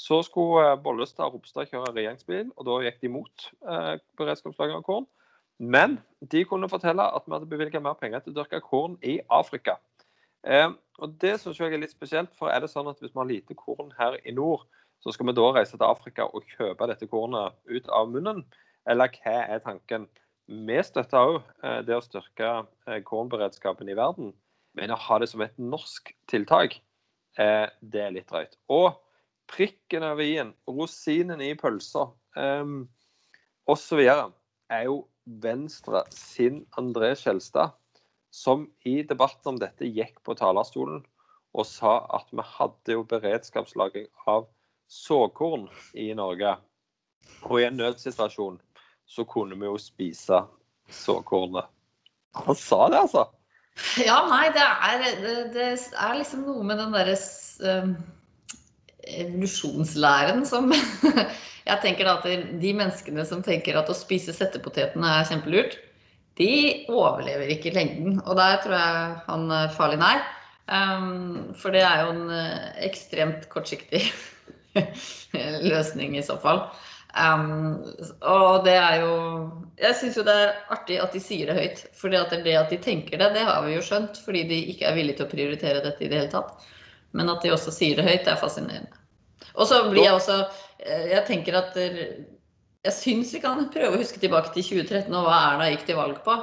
Så 0.00 0.22
skulle 0.24 0.64
eh, 0.64 0.78
Bollestad 0.80 1.28
og 1.28 1.38
Ropstad 1.38 1.68
kjøre 1.70 1.92
regjeringsbil, 1.92 2.52
og 2.56 2.68
da 2.68 2.78
gikk 2.86 3.00
de 3.02 3.12
mot 3.12 3.48
eh, 3.68 3.96
beredskapslagring 4.20 4.80
av 4.80 4.86
korn. 4.86 5.08
Men 5.60 5.98
de 6.32 6.46
kunne 6.48 6.70
fortelle 6.72 7.04
at 7.04 7.26
vi 7.26 7.34
hadde 7.36 7.48
bevilga 7.50 7.82
mer 7.84 7.98
penger 8.00 8.24
til 8.24 8.32
å 8.32 8.40
dyrke 8.40 8.62
korn 8.64 8.96
i 9.04 9.18
Afrika. 9.28 9.76
Eh, 10.46 10.70
og 11.00 11.16
Det 11.20 11.34
synes 11.40 11.60
jeg 11.60 11.74
er 11.74 11.82
litt 11.82 11.92
spesielt, 11.92 12.32
for 12.36 12.48
er 12.48 12.64
det 12.64 12.70
sånn 12.72 12.88
at 12.88 13.00
hvis 13.00 13.12
vi 13.12 13.20
har 13.20 13.28
lite 13.28 13.56
korn 13.56 13.92
her 13.98 14.16
i 14.24 14.32
nord, 14.36 14.64
så 15.00 15.14
skal 15.14 15.30
vi 15.30 15.36
da 15.36 15.46
reise 15.56 15.78
til 15.78 15.86
Afrika 15.86 16.26
og 16.28 16.48
kjøpe 16.56 16.88
dette 16.90 17.08
kornet 17.08 17.56
ut 17.70 17.88
av 17.94 18.10
munnen? 18.12 18.44
Eller 18.88 19.12
hva 19.20 19.36
er 19.54 19.62
tanken? 19.64 20.06
Vi 20.50 20.78
støtter 20.82 21.20
òg 21.20 21.36
eh, 21.62 21.80
det 21.86 21.96
å 21.96 22.04
styrke 22.04 22.50
eh, 22.88 23.00
kornberedskapen 23.06 23.88
i 23.88 23.96
verden, 23.98 24.32
men 24.78 24.92
å 24.92 24.98
ha 24.98 25.20
det 25.22 25.30
som 25.30 25.44
et 25.44 25.56
norsk 25.62 26.10
tiltak, 26.30 26.80
eh, 27.38 27.66
det 27.80 28.02
er 28.02 28.16
litt 28.16 28.28
drøyt. 28.32 28.58
Og 28.72 28.98
prikken 29.50 30.06
over 30.06 30.26
i-en, 30.26 30.52
rosinen 30.68 31.42
i 31.42 31.52
pølsa 31.58 32.08
um, 32.36 32.84
osv. 33.70 34.02
er 34.02 34.84
jo 34.86 35.04
Venstre 35.42 36.04
sin 36.14 36.64
André 36.78 37.12
Skjelstad, 37.18 37.76
som 38.34 38.68
i 38.86 39.00
debatten 39.06 39.54
om 39.54 39.58
dette 39.58 39.88
gikk 39.90 40.20
på 40.26 40.36
talerstolen 40.38 41.02
og 41.50 41.66
sa 41.66 41.96
at 42.14 42.30
vi 42.30 42.44
hadde 42.46 42.94
jo 42.94 43.06
beredskapslagring 43.10 44.06
av 44.30 44.46
såkorn 44.90 45.68
i 45.94 46.10
Norge. 46.18 46.56
Og 47.46 47.60
i 47.60 47.66
en 47.68 47.78
nødsituasjon 47.78 48.58
så 49.10 49.24
kunne 49.28 49.58
vi 49.58 49.68
jo 49.68 49.76
spise 49.78 50.42
såkornet. 50.90 51.68
Han 52.34 52.56
sa 52.58 52.88
det, 52.90 53.04
altså. 53.04 53.26
Ja, 54.02 54.20
nei, 54.28 54.48
det 54.54 54.62
er, 54.62 55.04
det, 55.22 55.34
det 55.54 55.68
er 55.70 56.16
liksom 56.18 56.42
noe 56.46 56.64
med 56.66 56.78
den 56.78 56.94
derre 56.94 57.14
uh, 57.16 57.92
evolusjonslæren 59.18 60.44
som 60.46 60.70
Jeg 61.70 61.82
tenker 61.84 62.08
da 62.08 62.16
at 62.18 62.26
de 62.58 62.70
menneskene 62.74 63.22
som 63.28 63.44
tenker 63.46 63.76
at 63.78 63.90
å 63.92 63.94
spise 63.94 64.32
settepotetene 64.34 65.06
er 65.20 65.26
kjempelurt, 65.28 65.76
de 66.40 66.50
overlever 66.88 67.52
ikke 67.52 67.74
lengden. 67.76 68.16
Og 68.24 68.38
der 68.40 68.56
tror 68.64 68.74
jeg 68.74 69.18
han 69.26 69.44
er 69.54 69.74
farlig 69.76 70.00
nær. 70.00 70.24
Um, 70.70 71.52
for 71.58 71.74
det 71.74 71.82
er 71.84 72.04
jo 72.04 72.14
en 72.14 72.26
uh, 72.32 72.70
ekstremt 72.86 73.46
kortsiktig 73.52 74.02
løsning 75.72 76.16
i 76.18 76.24
så 76.24 76.36
fall. 76.40 76.64
Um, 77.10 77.82
og 78.22 78.62
det 78.62 78.76
er 78.78 79.00
jo 79.02 79.14
Jeg 79.80 79.96
syns 79.98 80.14
jo 80.14 80.22
det 80.22 80.30
er 80.30 80.52
artig 80.70 81.00
at 81.02 81.14
de 81.14 81.22
sier 81.22 81.50
det 81.50 81.56
høyt. 81.58 81.82
For 81.98 82.12
det 82.12 82.20
at 82.54 82.70
de 82.70 82.78
tenker 82.78 83.18
det, 83.18 83.32
det 83.34 83.46
har 83.46 83.64
vi 83.66 83.74
jo 83.74 83.84
skjønt. 83.84 84.20
Fordi 84.24 84.44
de 84.50 84.60
ikke 84.74 84.86
er 84.90 84.98
villige 84.98 85.20
til 85.20 85.26
å 85.26 85.32
prioritere 85.32 85.84
dette 85.84 86.04
i 86.04 86.10
det 86.10 86.20
hele 86.20 86.32
tatt. 86.32 86.68
Men 87.16 87.32
at 87.32 87.42
de 87.42 87.54
også 87.54 87.74
sier 87.74 87.98
det 87.98 88.06
høyt, 88.06 88.24
det 88.26 88.34
er 88.34 88.42
fascinerende. 88.42 89.00
Og 89.56 89.66
så 89.66 89.82
blir 89.88 90.04
jeg 90.04 90.14
også 90.14 90.36
eh, 90.84 91.08
Jeg 91.10 91.24
tenker 91.26 91.56
at 91.58 91.74
Jeg 91.74 92.94
syns 92.94 93.32
vi 93.34 93.42
kan 93.42 93.64
prøve 93.72 93.96
å 93.96 94.00
huske 94.00 94.20
tilbake 94.22 94.54
til 94.54 94.68
2013 94.84 95.10
og 95.10 95.26
hva 95.26 95.40
Erna 95.48 95.70
gikk 95.72 95.88
til 95.88 95.98
valg 95.98 96.20
på. 96.26 96.36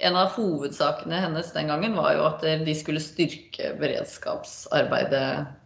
En 0.00 0.16
av 0.16 0.32
hovedsakene 0.36 1.18
hennes 1.22 1.50
den 1.52 1.68
gangen 1.68 1.96
var 1.96 2.14
jo 2.16 2.26
at 2.28 2.44
de 2.64 2.74
skulle 2.76 3.02
styrke 3.04 3.74
beredskapsarbeidet 3.80 5.59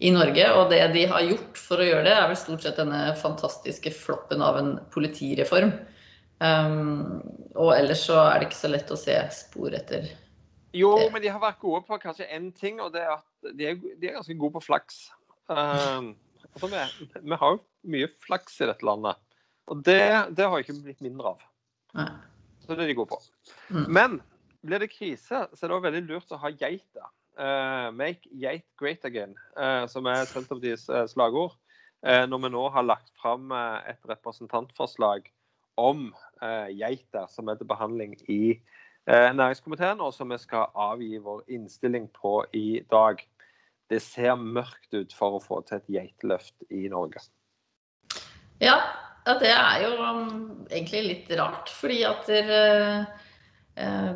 i 0.00 0.10
Norge. 0.14 0.46
Og 0.54 0.70
det 0.72 0.80
de 0.94 1.04
har 1.10 1.26
gjort 1.26 1.60
for 1.60 1.82
å 1.82 1.86
gjøre 1.86 2.06
det, 2.06 2.14
er 2.14 2.30
vel 2.30 2.40
stort 2.40 2.64
sett 2.64 2.78
denne 2.80 3.02
fantastiske 3.18 3.92
floppen 3.96 4.44
av 4.44 4.60
en 4.60 4.72
politireform. 4.94 5.72
Um, 6.38 7.18
og 7.58 7.72
ellers 7.74 8.04
så 8.06 8.20
er 8.28 8.38
det 8.38 8.48
ikke 8.48 8.60
så 8.60 8.70
lett 8.70 8.90
å 8.94 8.98
se 8.98 9.14
spor 9.34 9.74
etter 9.74 10.04
Jo, 10.76 10.92
men 11.10 11.24
de 11.24 11.32
har 11.32 11.42
vært 11.42 11.58
gode 11.58 11.80
på 11.88 11.98
kanskje 11.98 12.28
én 12.30 12.52
ting, 12.54 12.78
og 12.84 12.92
det 12.94 13.02
er 13.02 13.16
at 13.16 13.50
de 13.58 13.72
er, 13.72 13.80
de 13.98 14.10
er 14.10 14.18
ganske 14.20 14.36
gode 14.38 14.54
på 14.54 14.68
flaks. 14.68 15.08
Um, 15.50 16.12
altså 16.52 16.70
vi, 16.70 16.84
vi, 17.16 17.34
har 17.40 17.56
jo 17.56 17.60
mye 17.90 18.10
flaks 18.22 18.60
i 18.62 18.68
dette 18.70 18.86
landet, 18.86 19.18
og 19.66 19.82
det, 19.88 20.02
det 20.38 20.46
har 20.46 20.62
ikke 20.62 20.78
blitt 20.84 21.02
mindre 21.02 21.34
av. 21.34 21.46
Nei. 21.98 22.10
Så 22.62 22.76
det 22.76 22.84
er 22.84 22.92
de 22.92 22.98
gode 23.00 23.16
på. 23.16 23.18
Mm. 23.72 23.84
Men 23.96 24.18
blir 24.62 24.82
det 24.84 24.92
krise, 24.92 25.46
så 25.48 25.64
er 25.64 25.70
det 25.70 25.74
også 25.74 25.86
veldig 25.88 26.04
lurt 26.06 26.34
å 26.36 26.40
ha 26.42 26.52
geiter. 26.52 27.10
Uh, 27.38 27.92
make 27.92 28.26
Yate 28.34 28.66
great 28.76 29.04
again, 29.04 29.36
uh, 29.56 29.86
som 29.86 30.06
er 30.10 30.24
Senterpartiets 30.26 30.88
uh, 30.90 31.06
slagord. 31.06 31.54
når 32.02 32.38
vi 32.44 32.48
nå 32.54 32.60
har 32.70 32.84
lagt 32.86 33.08
fram 33.18 33.50
et 33.50 33.98
representantforslag 34.06 35.24
om 35.74 36.12
geiter 36.70 37.26
som 37.26 37.50
er 37.50 37.56
til 37.58 37.66
behandling 37.66 38.12
i 38.30 38.54
næringskomiteen, 39.08 39.98
og 39.98 40.14
som 40.14 40.30
vi 40.30 40.38
skal 40.38 40.70
avgi 40.78 41.18
vår 41.18 41.42
innstilling 41.50 42.06
på 42.14 42.44
i 42.54 42.84
dag. 42.92 43.18
Det 43.90 43.98
ser 43.98 44.38
mørkt 44.38 44.94
ut 44.94 45.10
for 45.10 45.40
å 45.40 45.42
få 45.42 45.58
til 45.66 45.80
et 45.80 45.90
geiteløft 45.96 46.70
i 46.70 46.86
Norge. 46.86 47.24
Ja, 48.62 48.78
det 49.42 49.50
er 49.50 49.82
jo 49.88 49.92
um, 49.98 50.66
egentlig 50.70 51.02
litt 51.08 51.34
rart, 51.34 51.74
fordi 51.80 52.04
at 52.06 52.30
dere 52.30 52.62
Eh, 52.98 53.06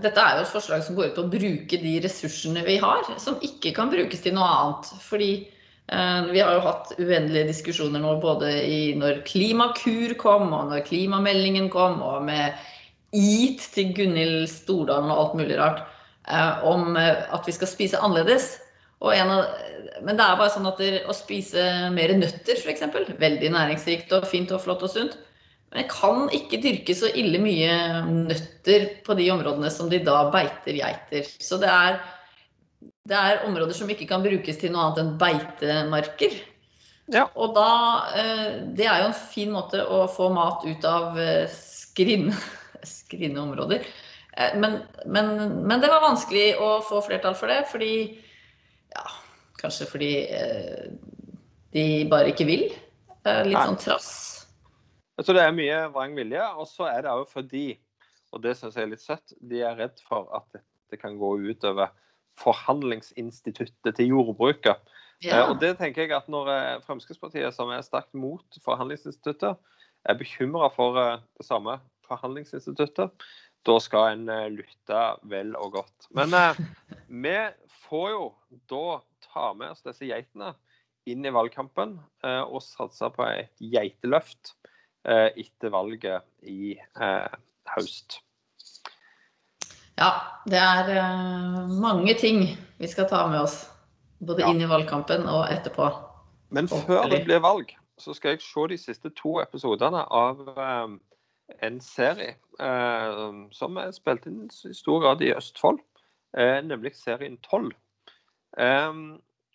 dette 0.02 0.18
er 0.18 0.38
jo 0.38 0.44
et 0.44 0.52
forslag 0.52 0.82
som 0.82 0.96
går 0.98 1.10
ut 1.10 1.18
på 1.18 1.24
å 1.26 1.32
bruke 1.32 1.78
de 1.78 1.96
ressursene 2.02 2.64
vi 2.66 2.78
har, 2.82 3.06
som 3.22 3.38
ikke 3.44 3.74
kan 3.76 3.92
brukes 3.92 4.24
til 4.24 4.34
noe 4.34 4.48
annet. 4.48 4.90
Fordi 5.04 5.30
eh, 5.38 6.30
vi 6.32 6.42
har 6.42 6.56
jo 6.56 6.64
hatt 6.66 6.92
uendelige 6.98 7.50
diskusjoner 7.52 8.02
nå 8.02 8.16
både 8.22 8.50
i 8.66 8.80
når 8.98 9.22
Klimakur 9.28 10.16
kom, 10.20 10.50
og 10.50 10.72
når 10.72 10.86
klimameldingen 10.88 11.70
kom, 11.72 12.02
og 12.02 12.26
med 12.26 12.58
EAT 13.14 13.64
til 13.74 13.92
Gunhild 13.94 14.48
Stordalen 14.50 15.12
og 15.12 15.26
alt 15.26 15.38
mulig 15.42 15.58
rart, 15.60 15.84
eh, 16.26 16.66
om 16.66 16.96
at 16.98 17.46
vi 17.46 17.54
skal 17.54 17.70
spise 17.70 18.02
annerledes. 18.02 18.56
Av, 19.02 19.14
men 20.06 20.18
det 20.18 20.22
er 20.22 20.38
bare 20.38 20.50
sånn 20.54 20.68
at 20.70 20.78
å 21.10 21.14
spise 21.14 21.62
mer 21.94 22.14
nøtter, 22.18 22.58
f.eks., 22.58 22.84
veldig 23.18 23.50
næringsrikt 23.50 24.14
og 24.14 24.26
fint 24.30 24.54
og 24.54 24.62
flott 24.62 24.84
og 24.86 24.90
sunt, 24.90 25.16
men 25.72 25.86
jeg 25.86 25.88
kan 25.88 26.26
ikke 26.36 26.60
dyrke 26.60 26.94
så 26.96 27.08
ille 27.16 27.38
mye 27.40 27.72
nøtter 28.04 28.90
på 29.06 29.14
de 29.16 29.30
områdene 29.32 29.70
som 29.72 29.88
de 29.88 30.02
da 30.04 30.26
beiter 30.32 30.76
geiter. 30.76 31.28
Så 31.40 31.56
det 31.62 31.70
er, 31.72 31.96
det 33.08 33.16
er 33.16 33.46
områder 33.48 33.72
som 33.78 33.88
ikke 33.88 34.04
kan 34.10 34.24
brukes 34.24 34.60
til 34.60 34.74
noe 34.74 34.90
annet 34.90 35.00
enn 35.00 35.14
beitemarker. 35.22 36.36
Ja. 37.12 37.24
Og 37.34 37.56
da 37.56 37.70
eh, 38.20 38.60
Det 38.76 38.84
er 38.86 39.00
jo 39.00 39.08
en 39.10 39.16
fin 39.16 39.50
måte 39.52 39.80
å 39.82 40.04
få 40.12 40.28
mat 40.32 40.62
ut 40.68 40.84
av 40.86 41.16
eh, 41.20 41.48
skrinne, 41.50 42.36
skrinne 43.00 43.40
områder. 43.40 43.88
Eh, 44.36 44.52
men, 44.60 44.82
men, 45.06 45.32
men, 45.64 45.80
det 45.80 45.88
var 45.88 46.04
vanskelig 46.04 46.50
å 46.60 46.74
få 46.84 47.00
flertall 47.08 47.38
for 47.38 47.48
det, 47.48 47.62
fordi 47.72 47.94
Ja, 48.92 49.08
kanskje 49.56 49.88
fordi 49.88 50.12
de 51.72 51.86
bare 52.12 52.34
ikke 52.34 52.44
vil. 52.44 52.68
Litt 53.24 53.56
sånn 53.56 53.80
trass. 53.80 54.31
Så 55.24 55.34
det 55.36 55.44
er 55.44 55.56
mye 55.56 55.78
vrang 55.94 56.14
vilje. 56.16 56.44
Og 56.58 56.68
så 56.70 56.88
er 56.90 57.04
det 57.04 57.12
òg 57.12 57.26
fordi, 57.30 57.66
og 58.32 58.42
det 58.44 58.56
syns 58.58 58.78
jeg 58.78 58.86
er 58.86 58.92
litt 58.94 59.04
søtt, 59.04 59.34
de 59.40 59.62
er 59.64 59.78
redd 59.78 60.02
for 60.08 60.30
at 60.36 60.48
dette 60.54 61.00
kan 61.00 61.18
gå 61.20 61.34
utover 61.50 61.92
forhandlingsinstituttet 62.40 63.96
til 63.98 64.14
jordbruket. 64.14 64.80
Ja. 65.22 65.44
Og 65.46 65.60
det 65.62 65.76
tenker 65.78 66.06
jeg 66.06 66.14
at 66.16 66.30
når 66.32 66.48
eh, 66.50 66.80
Fremskrittspartiet, 66.86 67.54
som 67.54 67.70
er 67.70 67.84
sterkt 67.86 68.14
mot 68.18 68.58
forhandlingsinstituttet, 68.64 69.60
er 70.08 70.18
bekymra 70.18 70.70
for 70.74 70.98
eh, 70.98 71.20
det 71.38 71.46
samme 71.46 71.76
forhandlingsinstituttet, 72.08 73.12
da 73.66 73.76
skal 73.82 74.16
en 74.16 74.26
eh, 74.32 74.48
lytte 74.50 75.02
vel 75.30 75.54
og 75.60 75.76
godt. 75.78 76.08
Men 76.16 76.34
eh, 76.34 76.58
vi 77.24 77.36
får 77.86 78.08
jo 78.14 78.26
da 78.72 79.00
ta 79.28 79.52
med 79.58 79.76
oss 79.76 79.84
disse 79.86 80.08
geitene 80.08 80.52
inn 81.10 81.24
i 81.26 81.34
valgkampen 81.34 81.96
eh, 82.26 82.42
og 82.42 82.62
satse 82.64 83.10
på 83.14 83.26
et 83.28 83.62
geiteløft. 83.62 84.56
Eh, 85.02 85.30
etter 85.34 85.72
valget 85.74 86.22
i 86.46 86.76
eh, 86.78 87.32
høst. 87.74 88.20
Ja, 89.98 90.12
det 90.46 90.60
er 90.62 90.90
uh, 90.94 91.66
mange 91.82 92.14
ting 92.14 92.44
vi 92.78 92.90
skal 92.90 93.08
ta 93.10 93.24
med 93.26 93.42
oss. 93.42 93.64
Både 94.22 94.44
ja. 94.44 94.52
inn 94.52 94.62
i 94.62 94.68
valgkampen 94.70 95.26
og 95.26 95.48
etterpå. 95.50 95.88
Men 96.54 96.70
før 96.70 97.08
det 97.10 97.24
blir 97.26 97.42
valg, 97.42 97.74
så 97.98 98.14
skal 98.14 98.36
jeg 98.36 98.44
se 98.44 98.68
de 98.70 98.78
siste 98.78 99.10
to 99.18 99.40
episodene 99.42 100.04
av 100.06 100.38
en 101.58 101.80
serie 101.82 102.36
som 103.56 103.80
er 103.80 103.90
spilt 103.96 104.28
inn 104.30 104.44
i 104.46 104.74
stor 104.76 105.02
grad 105.02 105.24
i 105.24 105.32
Østfold, 105.34 105.80
nemlig 106.68 106.92
serien 106.94 107.38
12. 107.42 107.72
Um, 108.54 109.02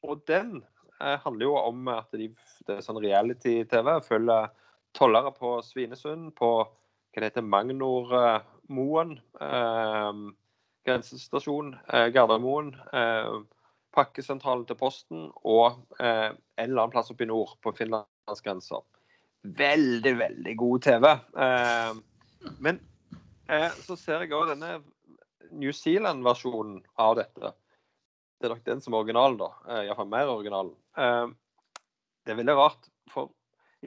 og 0.04 0.24
den 0.28 0.66
handler 1.00 1.48
jo 1.48 1.56
om 1.62 1.88
at 1.94 2.12
de, 2.18 2.32
det 2.68 2.80
er 2.80 2.84
sånn 2.84 3.00
reality-TV. 3.04 3.94
følger 4.10 4.52
tollere 4.98 5.32
på 5.36 5.58
Svinesund, 5.66 6.34
på 6.38 6.52
hva 6.66 7.22
det 7.22 7.30
heter, 7.30 7.46
Magnormoen, 7.46 9.16
eh, 9.42 10.20
grensestasjon, 10.88 11.76
eh, 11.94 12.08
Gardermoen, 12.14 12.74
eh, 12.94 13.38
pakkesentralen 13.98 14.66
til 14.70 14.78
Posten 14.78 15.24
og 15.44 15.80
eh, 16.00 16.30
en 16.30 16.68
eller 16.68 16.84
annen 16.84 16.94
plass 16.94 17.12
oppe 17.14 17.26
i 17.26 17.30
nord, 17.30 17.56
på 17.64 17.74
finlandsgrensa. 17.78 18.82
Veldig, 19.58 20.14
veldig 20.20 20.56
god 20.60 20.86
TV. 20.86 21.08
Eh, 21.46 22.52
men 22.64 22.82
eh, 23.50 23.72
så 23.86 23.98
ser 23.98 24.26
jeg 24.26 24.36
òg 24.38 24.52
denne 24.52 24.78
New 25.58 25.74
Zealand-versjonen 25.74 26.82
av 27.02 27.18
dette. 27.22 27.54
Det 28.38 28.46
er 28.46 28.54
nok 28.54 28.66
den 28.68 28.84
som 28.84 28.94
er 28.94 29.02
originalen, 29.02 29.40
da. 29.40 29.82
Iallfall 29.82 30.10
mer 30.12 30.30
originalen. 30.30 30.76
Det 30.94 32.34
er 32.34 32.38
veldig 32.38 32.56
rart, 32.60 32.90
for 33.10 33.32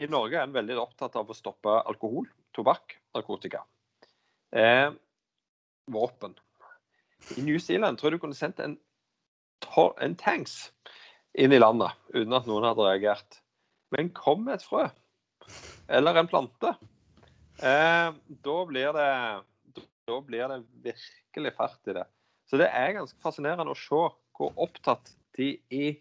i 0.01 0.09
Norge 0.09 0.39
er 0.39 0.47
en 0.47 0.55
veldig 0.55 0.79
opptatt 0.81 1.17
av 1.21 1.29
å 1.29 1.37
stoppe 1.37 1.73
alkohol, 1.85 2.29
tobakk, 2.57 2.97
narkotika. 3.17 3.63
Eh, 4.57 4.89
våpen. 5.93 6.35
I 7.37 7.45
New 7.45 7.59
Zealand 7.61 8.01
tror 8.01 8.11
jeg 8.11 8.21
du 8.21 8.25
kunne 8.25 8.39
sendt 8.39 8.63
en, 8.65 8.79
en 9.77 10.17
tanks 10.19 10.71
inn 11.39 11.53
i 11.53 11.61
landet 11.61 11.93
uten 12.15 12.33
at 12.37 12.49
noen 12.49 12.67
hadde 12.71 12.87
reagert. 12.87 13.41
Men 13.93 14.13
kom 14.17 14.47
med 14.47 14.59
et 14.59 14.67
frø 14.67 14.87
eller 15.91 16.17
en 16.17 16.31
plante. 16.31 16.73
Eh, 17.61 18.09
da, 18.47 18.57
blir 18.71 18.97
det, 18.97 19.11
da 20.09 20.19
blir 20.25 20.49
det 20.55 20.61
virkelig 20.87 21.55
fart 21.59 21.93
i 21.93 21.99
det. 21.99 22.07
Så 22.49 22.59
det 22.59 22.71
er 22.73 22.97
ganske 22.97 23.21
fascinerende 23.23 23.75
å 23.75 23.79
se 23.79 24.03
hvor 24.39 24.57
opptatt 24.57 25.13
de 25.37 25.53
i 25.75 25.93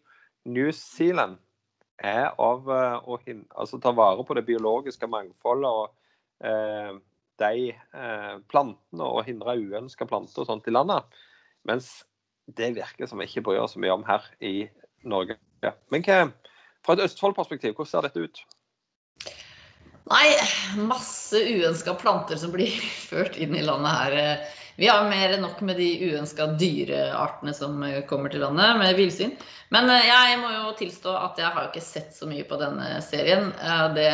New 0.48 0.72
Zealand 0.72 1.42
er 2.00 2.30
av 2.40 2.70
eh, 2.72 2.98
å 3.04 3.18
altså, 3.20 3.80
ta 3.82 3.94
vare 3.96 4.24
på 4.26 4.36
det 4.38 4.46
biologiske 4.48 5.10
mangfoldet 5.12 5.70
og 5.70 6.46
eh, 6.46 6.94
de 7.40 7.72
eh, 7.72 8.36
plantene 8.52 9.08
og 9.08 9.26
hindre 9.28 9.58
uønska 9.60 10.08
planter 10.10 10.44
og 10.44 10.50
sånt 10.50 10.68
i 10.68 10.76
landet. 10.76 11.20
Mens 11.68 11.92
det 12.58 12.74
virker 12.78 13.10
som 13.10 13.22
vi 13.22 13.28
ikke 13.30 13.46
bryr 13.48 13.64
oss 13.64 13.76
så 13.76 13.84
mye 13.84 13.96
om 13.96 14.06
her 14.08 14.26
i 14.44 14.70
Norge. 15.08 15.38
Men 15.92 16.04
hva, 16.06 16.24
fra 16.86 16.96
et 16.96 17.04
Østfold-perspektiv, 17.06 17.76
hvordan 17.76 17.92
ser 17.92 18.08
dette 18.08 18.24
ut? 18.24 18.42
Nei, 20.10 20.26
masse 20.90 21.38
uønska 21.38 21.94
planter 22.02 22.40
som 22.42 22.54
blir 22.56 22.74
ført 23.10 23.38
inn 23.38 23.56
i 23.56 23.66
landet 23.66 24.00
her. 24.00 24.48
Vi 24.80 24.88
har 24.88 25.10
mer 25.10 25.34
enn 25.36 25.42
nok 25.44 25.60
med 25.68 25.76
de 25.76 25.89
uønska 26.08 26.54
dyreartene 26.60 27.52
som 27.56 27.82
kommer 28.08 28.32
til 28.32 28.46
landet, 28.46 28.78
med 28.80 28.96
villsvin. 28.96 29.34
Men 29.74 29.89
eh, 29.92 30.08
jeg 30.08 30.38
må 30.42 30.50
jo 30.54 30.72
tilstå 30.80 31.13
at 31.13 31.39
jeg 31.42 31.52
har 31.54 31.68
ikke 31.68 31.84
sett 31.84 32.13
så 32.15 32.30
mye 32.30 32.46
på 32.48 32.58
denne 32.62 33.02
serien. 33.06 33.52
Eh, 33.60 33.86
det 33.98 34.10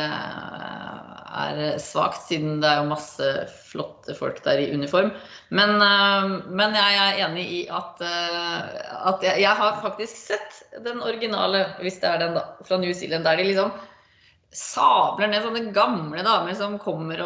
er 1.36 1.62
svakt, 1.84 2.26
siden 2.28 2.60
det 2.64 2.72
er 2.72 2.82
jo 2.82 2.90
masse 2.92 3.30
flotte 3.70 4.16
folk 4.18 4.42
der 4.48 4.64
i 4.64 4.70
uniform. 4.74 5.14
Men, 5.56 5.78
eh, 5.86 6.36
men 6.50 6.76
jeg 6.76 7.00
er 7.06 7.24
enig 7.28 7.48
i 7.60 7.64
at, 7.70 8.02
at 8.04 9.24
jeg, 9.30 9.46
jeg 9.46 9.62
har 9.62 9.82
faktisk 9.86 10.24
sett 10.34 10.64
den 10.84 11.04
originale, 11.06 11.68
hvis 11.80 12.02
det 12.02 12.12
er 12.12 12.24
den, 12.26 12.40
da, 12.40 12.48
fra 12.68 12.82
New 12.82 12.96
Zealand, 12.98 13.28
der 13.28 13.40
de 13.40 13.52
liksom 13.54 13.72
sabler 14.56 15.28
ned 15.28 15.44
sånne 15.44 15.72
gamle 15.76 16.22
damer 16.24 16.56
som 16.56 16.78
kommer 16.80 17.20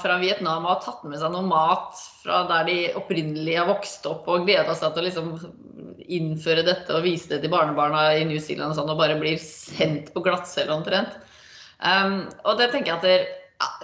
fra 0.00 0.16
Vietnam 0.20 0.66
og 0.66 0.74
har 0.74 0.82
tatt 0.84 1.04
med 1.08 1.20
seg 1.20 1.32
noe 1.32 1.46
mat 1.48 2.00
fra 2.20 2.42
der 2.50 2.66
de 2.68 2.76
opprinnelig 2.98 3.56
har 3.56 3.70
vokst 3.70 4.04
opp 4.10 4.28
og 4.28 4.44
gleda 4.44 4.74
seg 4.76 4.92
til 4.92 5.04
å 5.04 5.06
liksom 5.06 5.30
innføre 6.04 6.64
dette 6.66 6.92
og 6.92 7.06
vise 7.06 7.30
det 7.30 7.40
til 7.40 7.52
barnebarna 7.54 8.10
i 8.18 8.26
New 8.28 8.40
Zealand 8.42 8.74
og 8.74 8.78
sånn, 8.78 8.92
og 8.92 9.00
bare 9.00 9.16
blir 9.20 9.40
sendt 9.40 10.12
på 10.12 10.24
glattcelle 10.26 10.74
omtrent. 10.74 11.16
Um, 11.80 12.26
og 12.44 12.60
det 12.60 12.68
tenker 12.72 12.92
jeg 12.92 13.00
at 13.00 13.08
det, 13.08 13.16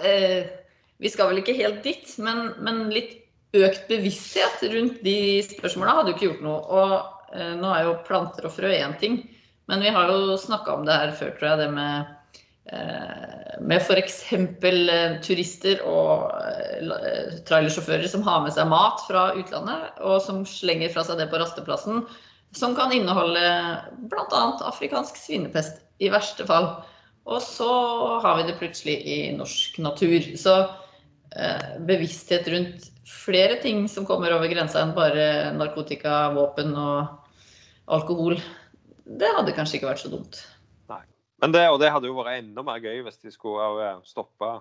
uh, 0.05 0.57
Vi 1.01 1.09
skal 1.09 1.31
vel 1.31 1.41
ikke 1.41 1.57
helt 1.57 1.81
dit, 1.81 2.05
men, 2.21 2.51
men, 2.61 2.83
litt 2.93 3.17
økt 3.57 3.87
bevissthet 3.89 4.61
rundt 4.69 5.01
de 5.01 5.41
spørsmåla 5.47 5.97
hadde 5.97 6.13
jo 6.13 6.17
ikke 6.19 6.27
gjort 6.27 6.43
noe. 6.45 6.59
Og 6.61 6.93
uh, 7.33 7.53
nå 7.57 7.73
er 7.73 7.87
jo 7.87 7.99
planter 8.05 8.45
og 8.45 8.53
frø 8.53 8.69
én 8.69 8.93
ting. 9.01 9.23
Men 9.65 9.81
vi 9.81 9.89
har 9.93 10.13
jo 10.13 10.37
snakka 10.37 10.77
om 10.77 10.85
det 10.85 10.99
her 11.01 11.15
før, 11.17 11.33
tror 11.39 11.49
jeg, 11.49 11.63
det 11.63 11.71
med 11.73 12.11
Eh, 12.11 12.20
med 13.61 13.81
f.eks. 13.81 14.17
Eh, 14.33 15.15
turister 15.25 15.81
og 15.87 16.31
eh, 16.37 17.39
trailersjåfører 17.47 18.07
som 18.09 18.23
har 18.25 18.43
med 18.45 18.53
seg 18.55 18.69
mat 18.71 19.01
fra 19.07 19.31
utlandet, 19.37 19.97
og 20.05 20.21
som 20.25 20.43
slenger 20.47 20.93
fra 20.93 21.05
seg 21.07 21.19
det 21.21 21.29
på 21.31 21.41
rasteplassen, 21.41 22.05
som 22.57 22.75
kan 22.77 22.93
inneholde 22.93 23.43
bl.a. 24.11 24.43
afrikansk 24.67 25.19
svinepest, 25.19 25.83
i 26.01 26.09
verste 26.11 26.45
fall. 26.49 26.71
Og 27.29 27.41
så 27.45 27.69
har 28.23 28.39
vi 28.39 28.47
det 28.49 28.57
plutselig 28.59 28.97
i 29.05 29.17
norsk 29.37 29.77
natur. 29.83 30.25
Så 30.35 30.55
bevissthet 31.87 32.49
rundt 32.51 32.87
flere 33.07 33.59
ting 33.61 33.85
som 33.87 34.07
kommer 34.09 34.33
over 34.35 34.49
grensa 34.51 34.81
enn 34.81 34.95
bare 34.97 35.53
narkotika, 35.55 36.31
våpen 36.35 36.73
og 36.75 37.21
alkohol, 37.93 38.35
det 39.05 39.29
hadde 39.37 39.53
kanskje 39.55 39.79
ikke 39.79 39.91
vært 39.91 40.03
så 40.03 40.11
dumt. 40.11 40.41
Men 41.41 41.55
det, 41.55 41.63
og 41.73 41.79
det 41.81 41.89
hadde 41.89 42.09
jo 42.09 42.19
vært 42.19 42.43
enda 42.43 42.63
mer 42.65 42.83
gøy 42.83 43.01
hvis 43.05 43.17
de 43.23 43.33
skulle 43.33 43.95
stoppe 44.05 44.51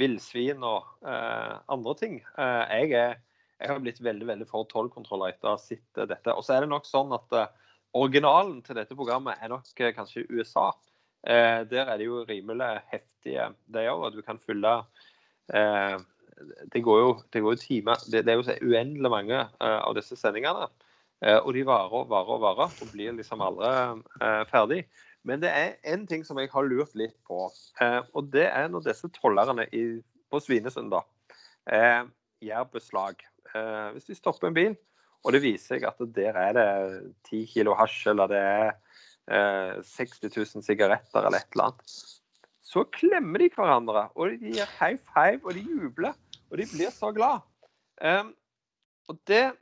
villsvin 0.00 0.64
og 0.66 0.86
eh, 1.06 1.52
andre 1.70 1.94
ting. 2.00 2.16
Eh, 2.40 2.62
jeg, 2.80 2.94
er, 2.96 3.18
jeg, 3.60 3.68
har 3.70 3.82
blitt 3.82 4.00
veldig 4.02 4.28
veldig 4.30 4.48
for 4.48 4.66
tollkontroller 4.70 5.34
etter 5.34 5.50
å 5.50 5.58
ha 5.58 5.60
sett 5.60 6.00
dette. 6.00 6.34
Og 6.34 6.42
så 6.46 6.56
er 6.56 6.64
det 6.64 6.72
nok 6.72 6.88
sånn 6.88 7.12
at 7.14 7.36
eh, 7.36 7.52
originalen 7.94 8.58
til 8.64 8.78
dette 8.78 8.96
programmet 8.98 9.38
er 9.40 9.52
nok 9.52 9.68
eh, 9.84 9.92
kanskje 9.96 10.26
USA. 10.32 10.70
Eh, 11.24 11.60
der 11.70 11.86
er 11.86 12.00
det 12.00 12.08
jo 12.08 12.24
rimelig 12.28 12.72
heftige, 12.90 13.52
det 13.70 13.86
òg. 13.92 14.08
Du 14.16 14.24
kan 14.26 14.40
fylle 14.42 14.80
eh, 15.54 16.00
det 16.72 16.82
går 16.82 17.00
jo, 17.04 17.12
jo 17.38 17.54
timer. 17.60 18.00
Det, 18.10 18.24
det, 18.26 18.34
er 18.34 18.40
jo 18.40 18.72
uendelig 18.72 19.12
mange 19.12 19.44
av 19.62 19.92
disse 19.94 20.16
sendingene. 20.18 20.66
og 21.22 21.50
de 21.54 21.62
varer 21.64 21.92
og 21.94 22.08
varer 22.10 22.32
og 22.34 22.40
varer 22.42 22.72
og 22.82 22.90
blir 22.90 23.14
liksom 23.14 23.40
aldri 23.40 23.70
ferdig. 24.50 24.80
Men 25.24 25.40
det 25.40 25.50
er 25.50 25.76
en 25.94 26.04
ting 26.08 26.24
som 26.26 26.38
jeg 26.40 26.50
har 26.52 26.66
lurt 26.68 26.92
litt 26.98 27.16
på. 27.26 27.46
Eh, 27.80 28.00
og 28.12 28.28
det 28.32 28.44
er 28.50 28.68
når 28.70 28.90
disse 28.90 29.08
tollerne 29.16 29.64
på 29.64 30.40
Svinesund 30.42 30.92
da, 30.92 31.00
eh, 31.72 32.02
gjør 32.44 32.68
beslag. 32.76 33.24
Eh, 33.54 33.88
hvis 33.94 34.10
de 34.10 34.18
stopper 34.18 34.50
en 34.50 34.58
bil, 34.58 34.76
og 35.24 35.32
det 35.32 35.40
viser 35.46 35.78
seg 35.78 35.88
at 35.88 36.02
der 36.12 36.36
er 36.36 36.52
det 36.58 36.68
10 37.30 37.46
kilo 37.54 37.76
hasj, 37.78 38.10
eller 38.12 38.28
det 38.28 38.42
er 38.44 38.74
60 39.24 40.28
000 40.28 40.64
sigaretter 40.66 41.24
eller 41.24 41.40
et 41.40 41.54
eller 41.54 41.70
annet, 41.70 41.94
så 42.60 42.82
klemmer 42.92 43.40
de 43.40 43.48
hverandre. 43.54 44.10
Og 44.20 44.34
de 44.34 44.52
gir 44.52 44.68
high 44.76 44.98
five, 45.14 45.40
og 45.40 45.56
de 45.56 45.62
jubler. 45.64 46.12
Og 46.50 46.60
de 46.60 46.66
blir 46.68 46.92
så 46.92 47.08
glad. 47.16 47.40
og 49.08 49.16
det 49.26 49.56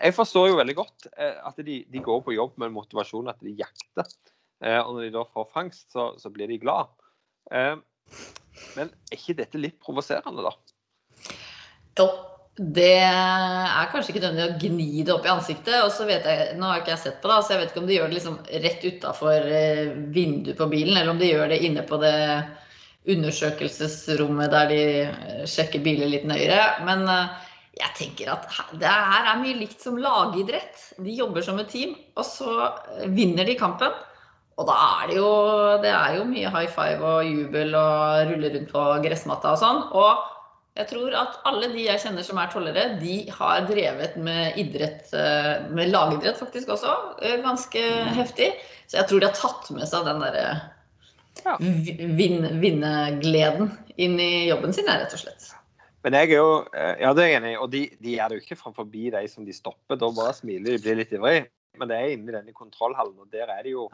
Jeg 0.00 0.14
forstår 0.14 0.48
jo 0.48 0.56
veldig 0.56 0.74
godt 0.76 1.06
at 1.18 1.58
de, 1.66 1.84
de 1.84 2.00
går 2.00 2.22
på 2.24 2.32
jobb 2.32 2.56
med 2.56 2.72
motivasjon, 2.72 3.28
at 3.28 3.40
de 3.44 3.52
jakter. 3.52 4.08
Eh, 4.62 4.80
og 4.80 4.94
når 4.94 5.08
de 5.08 5.14
da 5.16 5.24
får 5.32 5.50
fangst, 5.54 5.88
så, 5.92 6.12
så 6.20 6.30
blir 6.32 6.50
de 6.50 6.60
glad. 6.62 6.92
Eh, 7.50 7.74
men 8.76 8.92
er 9.10 9.18
ikke 9.18 9.36
dette 9.40 9.60
litt 9.60 9.80
provoserende, 9.82 10.44
da? 10.44 10.54
Jo, 11.98 12.08
det 12.54 13.00
er 13.02 13.88
kanskje 13.90 14.12
ikke 14.12 14.22
nødvendig 14.22 14.44
å 14.46 14.58
gni 14.62 15.06
det 15.06 15.14
opp 15.14 15.26
i 15.26 15.32
ansiktet. 15.32 15.78
og 15.82 15.90
så 15.94 16.06
vet 16.06 16.26
jeg, 16.28 16.52
Nå 16.58 16.68
har 16.70 16.82
ikke 16.82 16.94
jeg 16.94 17.04
sett 17.06 17.22
på 17.22 17.30
det, 17.30 17.38
så 17.42 17.54
jeg 17.54 17.62
vet 17.62 17.72
ikke 17.72 17.82
om 17.82 17.88
de 17.88 17.96
gjør 17.96 18.12
det 18.12 18.18
liksom 18.18 18.36
rett 18.66 18.84
utafor 18.84 19.48
eh, 19.60 19.96
vinduet 20.14 20.60
på 20.60 20.68
bilen, 20.70 20.94
eller 20.96 21.14
om 21.14 21.22
de 21.22 21.32
gjør 21.32 21.50
det 21.50 21.62
inne 21.66 21.86
på 21.88 21.98
det 22.02 22.18
undersøkelsesrommet 23.14 24.48
der 24.54 24.70
de 24.70 24.84
sjekker 25.50 25.82
biler 25.84 26.08
litt 26.08 26.24
nøyere. 26.24 26.62
Men 26.86 27.04
jeg 27.76 27.90
tenker 27.98 28.30
at 28.32 28.46
det 28.80 28.88
her 28.88 29.28
er 29.28 29.42
mye 29.42 29.58
likt 29.58 29.82
som 29.82 29.98
lagidrett. 30.00 30.78
De 31.02 31.12
jobber 31.12 31.44
som 31.44 31.58
et 31.60 31.68
team, 31.68 31.92
og 32.16 32.24
så 32.24 32.70
vinner 33.12 33.44
de 33.44 33.58
kampen. 33.60 33.92
Og 34.54 34.68
da 34.68 34.74
er 35.00 35.08
det 35.10 35.16
jo 35.18 35.30
Det 35.82 35.90
er 35.90 36.18
jo 36.18 36.28
mye 36.28 36.52
high 36.54 36.70
five 36.70 37.02
og 37.02 37.26
jubel 37.26 37.74
og 37.78 38.30
rulle 38.30 38.52
rundt 38.54 38.70
på 38.70 38.84
gressmatta 39.06 39.54
og 39.54 39.60
sånn. 39.62 39.82
Og 39.96 40.30
jeg 40.74 40.88
tror 40.90 41.14
at 41.14 41.36
alle 41.46 41.68
de 41.70 41.84
jeg 41.84 42.02
kjenner 42.02 42.26
som 42.26 42.38
er 42.42 42.50
tollere, 42.50 42.84
de 42.98 43.20
har 43.30 43.66
drevet 43.68 44.16
med 44.18 44.56
idrett, 44.58 45.06
eh, 45.14 45.68
med 45.70 45.92
lagidrett 45.92 46.40
faktisk 46.40 46.72
også, 46.74 46.94
eh, 47.22 47.36
ganske 47.44 47.82
heftig. 48.18 48.48
Så 48.90 48.98
jeg 48.98 49.06
tror 49.10 49.22
de 49.22 49.28
har 49.28 49.36
tatt 49.38 49.70
med 49.70 49.86
seg 49.86 50.08
den 50.08 50.24
derre 50.24 50.46
ja. 51.44 51.54
vin, 51.60 52.48
vinnegleden 52.58 53.70
inn 53.96 54.18
i 54.18 54.48
jobben 54.48 54.74
sin, 54.74 54.90
rett 54.90 55.14
og 55.14 55.22
slett. 55.22 55.52
Men 56.04 56.18
jeg 56.18 56.34
er 56.34 56.42
jo 56.42 56.50
eh, 56.74 56.96
ja, 57.00 57.12
det 57.14 57.28
er 57.28 57.36
enig, 57.38 57.54
og 57.62 57.70
de, 57.70 57.84
de 58.02 58.18
er 58.18 58.28
det 58.28 58.40
jo 58.40 58.44
ikke 58.44 58.58
framfor 58.60 58.90
de 58.90 59.28
som 59.30 59.46
de 59.46 59.54
stopper. 59.54 59.96
Da 59.96 60.10
bare 60.10 60.34
smiler 60.34 60.74
de, 60.74 60.82
blir 60.82 60.98
litt 60.98 61.14
ivrig. 61.14 61.44
Men 61.78 61.90
det 61.90 61.96
er 61.96 62.10
inni 62.16 62.34
denne 62.34 62.52
kontrollhallen, 62.54 63.16
og 63.22 63.30
der 63.30 63.46
er 63.46 63.62
det 63.62 63.72
jo 63.72 63.88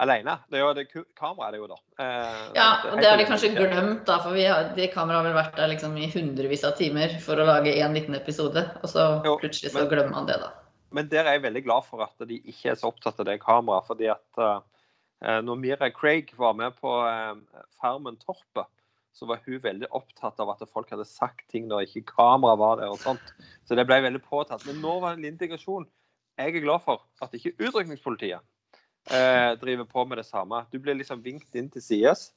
alene. 0.00 0.36
Det 0.48 0.58
er 0.58 0.64
jo 0.64 0.70
det 0.76 0.86
kameraet, 1.18 1.54
det 1.54 1.60
jo, 1.60 1.68
da. 1.70 1.78
Eh, 2.00 2.40
ja, 2.56 2.68
og 2.90 3.00
det 3.00 3.10
har 3.10 3.20
de 3.20 3.26
kanskje 3.28 3.52
glemt, 3.54 4.02
da. 4.08 4.18
For 4.24 4.36
vi 4.36 4.46
har, 4.48 4.72
de 4.76 4.88
kameraene 4.92 5.20
har 5.20 5.28
vel 5.28 5.38
vært 5.38 5.60
der 5.60 5.70
liksom 5.74 5.96
i 6.00 6.08
hundrevis 6.12 6.64
av 6.66 6.74
timer 6.80 7.14
for 7.22 7.40
å 7.40 7.46
lage 7.48 7.74
én 7.76 7.96
liten 7.96 8.16
episode. 8.18 8.64
Og 8.80 8.90
så 8.92 9.06
jo, 9.26 9.36
plutselig 9.42 9.74
så 9.74 9.82
men, 9.82 9.92
glemmer 9.92 10.16
man 10.16 10.28
det, 10.30 10.40
da. 10.42 10.52
Men 10.96 11.12
der 11.12 11.24
er 11.24 11.38
jeg 11.38 11.46
veldig 11.46 11.64
glad 11.68 11.86
for 11.86 12.04
at 12.06 12.28
de 12.28 12.40
ikke 12.40 12.72
er 12.72 12.80
så 12.80 12.90
opptatt 12.90 13.20
av 13.22 13.28
det 13.28 13.40
kameraet. 13.44 13.88
fordi 13.90 14.10
at 14.12 14.44
eh, 14.44 15.40
når 15.46 15.62
Mira 15.62 15.90
Craig 15.94 16.32
var 16.38 16.56
med 16.58 16.76
på 16.80 16.96
eh, 17.06 17.64
Farmen 17.80 18.18
Torpet, 18.22 18.68
så 19.12 19.26
var 19.26 19.40
hun 19.44 19.58
veldig 19.60 19.88
opptatt 19.90 20.38
av 20.40 20.52
at 20.52 20.62
folk 20.70 20.92
hadde 20.94 21.04
sagt 21.04 21.42
ting 21.50 21.66
når 21.68 21.88
ikke 21.88 22.14
kamera 22.14 22.54
var 22.56 22.78
der. 22.80 22.92
og 22.94 23.02
sånt. 23.02 23.34
Så 23.66 23.76
det 23.76 23.84
ble 23.88 24.00
veldig 24.06 24.22
påtatt. 24.22 24.64
Men 24.68 24.80
nå 24.80 25.00
var 25.02 25.16
det 25.16 25.26
en 25.26 25.34
integrasjon. 25.34 25.88
Jeg 26.40 26.54
er 26.54 26.64
glad 26.64 26.80
for 26.86 27.02
at 27.20 27.34
ikke 27.36 27.52
utrykningspolitiet 27.58 28.40
eh, 29.08 29.52
driver 29.60 29.84
på 29.88 30.04
med 30.04 30.18
det 30.18 30.26
samme. 30.26 30.64
Du 30.72 30.78
blir 30.78 30.98
liksom 30.98 31.22
vinkt 31.24 31.54
inn 31.54 31.70
til 31.72 31.82
sides, 31.84 32.30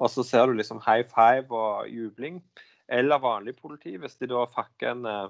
og 0.00 0.10
så 0.10 0.24
ser 0.26 0.46
du 0.46 0.58
liksom 0.58 0.82
high 0.84 1.06
five 1.08 1.48
og 1.54 1.88
jubling. 1.88 2.42
Eller 2.90 3.22
vanlig 3.22 3.54
politi, 3.56 3.94
hvis 3.96 4.18
de 4.18 4.26
da 4.30 4.44
fakker 4.50 4.94
en, 4.94 5.06
eh, 5.06 5.28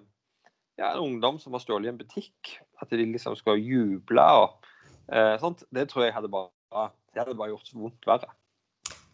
ja, 0.81 0.93
en 0.93 1.05
ungdom 1.05 1.39
som 1.39 1.53
har 1.53 1.61
stjålet 1.61 1.91
i 1.91 1.93
en 1.93 2.01
butikk. 2.01 2.57
At 2.81 2.91
de 2.91 3.05
liksom 3.05 3.37
skal 3.37 3.61
juble 3.61 4.23
og 4.23 4.71
eh, 5.13 5.37
sånt. 5.41 5.65
Det 5.75 5.91
tror 5.91 6.07
jeg 6.07 6.15
hadde 6.17 6.33
bare, 6.33 6.91
det 7.13 7.25
hadde 7.25 7.37
bare 7.37 7.53
gjort 7.53 7.69
så 7.69 7.79
vondt 7.79 8.09
verre. 8.09 8.33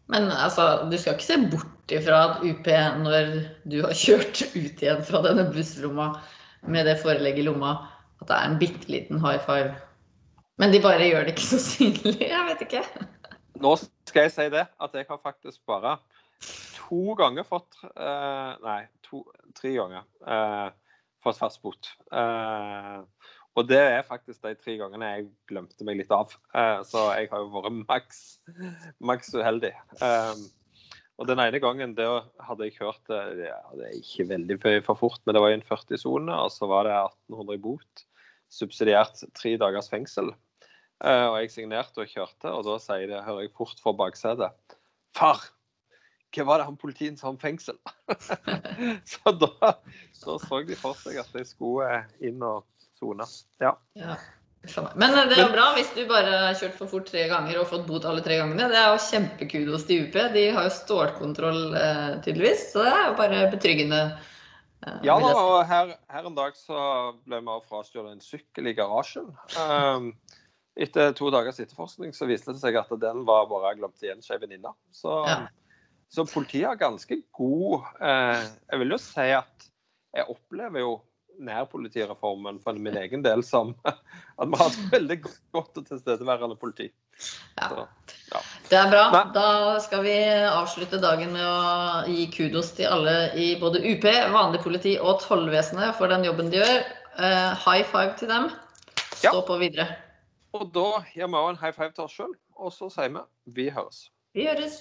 Men 0.06 0.30
altså, 0.30 0.86
du 0.86 0.94
skal 0.98 1.16
ikke 1.16 1.26
se 1.26 1.38
bort 1.50 1.90
ifra 1.90 2.18
at 2.28 2.44
UP, 2.46 2.68
når 3.02 3.32
du 3.66 3.80
har 3.82 3.96
kjørt 3.96 4.44
ut 4.54 4.82
igjen 4.82 5.02
fra 5.06 5.22
denne 5.24 5.48
busslomma 5.50 6.12
med 6.70 6.86
det 6.86 7.00
forelegget 7.02 7.42
i 7.42 7.46
lomma, 7.48 7.74
at 8.22 8.30
det 8.30 8.36
er 8.36 8.46
en 8.46 8.60
bitte 8.60 8.90
liten 8.90 9.18
high 9.22 9.42
five 9.42 9.74
men 10.60 10.72
de 10.72 10.80
bare 10.84 11.08
gjør 11.08 11.26
det 11.26 11.36
ikke 11.36 11.48
så 11.50 11.60
synlig. 11.60 12.16
Jeg 12.24 12.44
vet 12.48 12.64
ikke. 12.64 12.82
Nå 13.60 13.72
skal 13.80 14.26
jeg 14.26 14.32
si 14.34 14.46
det, 14.52 14.64
at 14.68 14.96
jeg 14.96 15.08
har 15.08 15.20
faktisk 15.22 15.60
bare 15.68 15.96
to 16.86 17.16
ganger 17.18 17.46
fått 17.46 17.78
uh, 17.96 18.56
Nei, 18.62 18.82
to, 19.06 19.22
tre 19.56 19.72
ganger 19.76 20.04
uh, 20.26 20.68
fått 21.24 21.40
fast 21.40 21.62
bot. 21.64 21.90
Uh, 22.12 23.02
og 23.56 23.68
det 23.68 23.80
er 23.80 24.04
faktisk 24.06 24.44
de 24.44 24.52
tre 24.60 24.76
gangene 24.80 25.08
jeg 25.14 25.28
glemte 25.48 25.86
meg 25.88 25.96
litt 25.96 26.10
av. 26.12 26.34
så 26.84 27.06
jeg 27.16 27.30
har 27.30 27.40
jo 27.40 27.46
vært 27.54 27.78
maks, 27.86 28.18
maks 29.00 29.32
uheldig. 29.32 29.70
og 31.16 31.30
den 31.30 31.40
ene 31.40 31.60
gangen 31.64 31.94
det 31.96 32.04
hadde 32.44 32.68
jeg 32.68 32.76
kjørt 32.76 33.14
ja, 33.14 33.56
det 33.72 33.86
er 33.86 33.94
ikke 33.96 34.28
veldig 34.28 34.58
for 34.84 35.00
fort, 35.00 35.22
men 35.24 35.32
det 35.32 35.40
var 35.40 35.54
i 35.54 35.56
en 35.56 35.64
40-sone, 35.64 36.36
og 36.36 36.52
så 36.52 36.68
var 36.68 36.84
det 36.84 36.98
1800 37.32 37.56
i 37.56 37.62
bot. 37.64 38.04
Subsidiert 38.52 39.24
tre 39.40 39.56
dagers 39.64 39.88
fengsel. 39.88 40.34
Eh, 41.04 41.26
og 41.28 41.36
jeg 41.42 41.52
signerte 41.52 42.00
og 42.00 42.08
kjørte, 42.08 42.52
og 42.52 42.64
da 42.64 42.78
sier 42.80 43.10
det, 43.10 43.24
hører 43.26 43.44
jeg 43.44 43.52
fort 43.56 43.82
fra 43.82 43.92
baksetet 43.96 44.76
Far! 45.16 45.42
Hva 46.34 46.44
var 46.44 46.60
det 46.60 46.66
han 46.68 46.78
politien 46.80 47.14
sa 47.16 47.28
om 47.30 47.36
fengsel? 47.40 47.76
så 49.12 49.32
da, 49.40 49.48
da, 49.60 49.70
så 50.16 50.36
de 50.68 50.76
for 50.76 50.96
seg 51.00 51.20
at 51.22 51.36
jeg 51.36 51.48
skulle 51.48 51.86
eh, 51.88 52.08
inn 52.28 52.42
og 52.44 52.64
sone. 52.98 53.24
Ja. 53.62 53.74
ja. 53.96 54.16
Men 54.98 55.14
eh, 55.14 55.28
det 55.30 55.36
er 55.38 55.42
jo 55.44 55.52
bra 55.54 55.66
hvis 55.76 55.92
du 55.96 56.02
bare 56.10 56.32
har 56.48 56.58
kjørt 56.58 56.76
for 56.80 56.92
fort 56.92 57.08
tre 57.08 57.26
ganger 57.30 57.60
og 57.60 57.68
fått 57.70 57.86
bot 57.88 58.08
alle 58.08 58.24
tre 58.24 58.40
gangene. 58.40 58.68
Det 58.72 58.80
er 58.80 58.90
jo 58.90 59.04
kjempekudos 59.06 59.86
til 59.88 60.06
UP. 60.08 60.18
De 60.34 60.46
har 60.58 60.68
jo 60.68 60.74
stålkontroll 60.76 61.62
tydeligvis, 62.24 62.70
så 62.72 62.84
det 62.84 62.96
er 62.96 63.04
jo 63.06 63.18
bare 63.20 63.44
betryggende. 63.52 64.00
Ja 65.06 65.16
og 65.16 65.62
her, 65.66 65.94
her, 66.12 66.26
en 66.28 66.36
dag 66.36 66.56
så 66.58 66.80
ble 67.24 67.40
vi 67.42 67.54
frastjålet 67.70 68.18
en 68.18 68.24
sykkel 68.24 68.68
i 68.70 68.74
garasjen. 68.76 69.30
Um, 69.56 70.12
etter 70.76 71.12
to 71.16 71.30
dagers 71.32 71.60
etterforskning 71.62 72.12
så 72.16 72.28
viste 72.28 72.52
det 72.52 72.60
seg 72.60 72.76
at 72.78 72.92
den 73.00 73.24
var 73.28 73.48
bare 73.50 73.74
glemt 73.78 74.02
igjen 74.04 74.20
ei 74.20 74.40
venninne. 74.42 74.74
Så, 74.92 75.22
ja. 75.28 75.38
så, 76.12 76.26
politiet 76.28 76.68
har 76.68 76.80
ganske 76.80 77.22
god 77.36 77.86
eh, 78.00 78.44
Jeg 78.70 78.82
vil 78.82 78.96
jo 78.96 79.00
si 79.00 79.28
at 79.36 79.70
jeg 80.16 80.32
opplever 80.32 80.84
jo 80.84 80.96
nærpolitireformen 81.36 82.62
for 82.64 82.78
min 82.80 82.96
egen 82.96 83.24
del 83.24 83.42
som 83.44 83.74
at 83.88 84.46
vi 84.48 84.60
har 84.60 84.70
et 84.70 84.92
veldig 84.92 85.18
godt 85.24 85.80
og 85.82 85.88
tilstedeværende 85.88 86.56
politi. 86.60 86.88
Ja. 87.56 87.68
Så, 87.68 87.84
ja. 88.32 88.40
Det 88.70 88.78
er 88.80 88.92
bra. 88.92 89.02
Nei. 89.12 89.24
Da 89.36 89.48
skal 89.84 90.04
vi 90.04 90.16
avslutte 90.48 91.00
dagen 91.02 91.32
med 91.36 91.44
å 91.44 92.04
gi 92.08 92.28
kudos 92.32 92.72
til 92.76 92.88
alle 92.92 93.16
i 93.36 93.54
både 93.60 93.84
UP, 93.84 94.08
vanlig 94.32 94.62
politi 94.64 94.96
og 95.00 95.20
tollvesenet 95.24 95.96
for 96.00 96.12
den 96.12 96.24
jobben 96.28 96.52
de 96.52 96.60
gjør. 96.60 96.80
Uh, 97.16 97.52
high 97.64 97.84
five 97.88 98.16
til 98.20 98.32
dem. 98.32 98.50
Stå 99.16 99.40
på 99.48 99.56
videre. 99.60 100.05
Og 100.56 100.68
da 100.72 101.02
gir 101.12 101.28
vi 101.28 101.36
òg 101.36 101.50
en 101.52 101.58
high 101.60 101.74
five 101.76 101.92
til 101.92 102.06
oss 102.06 102.16
sjøl, 102.16 102.32
og 102.56 102.72
så 102.72 102.88
sier 102.92 103.12
vi 103.12 103.24
vi 103.58 103.66
høres. 103.74 104.06
Vi 104.36 104.46
høres. 104.48 104.80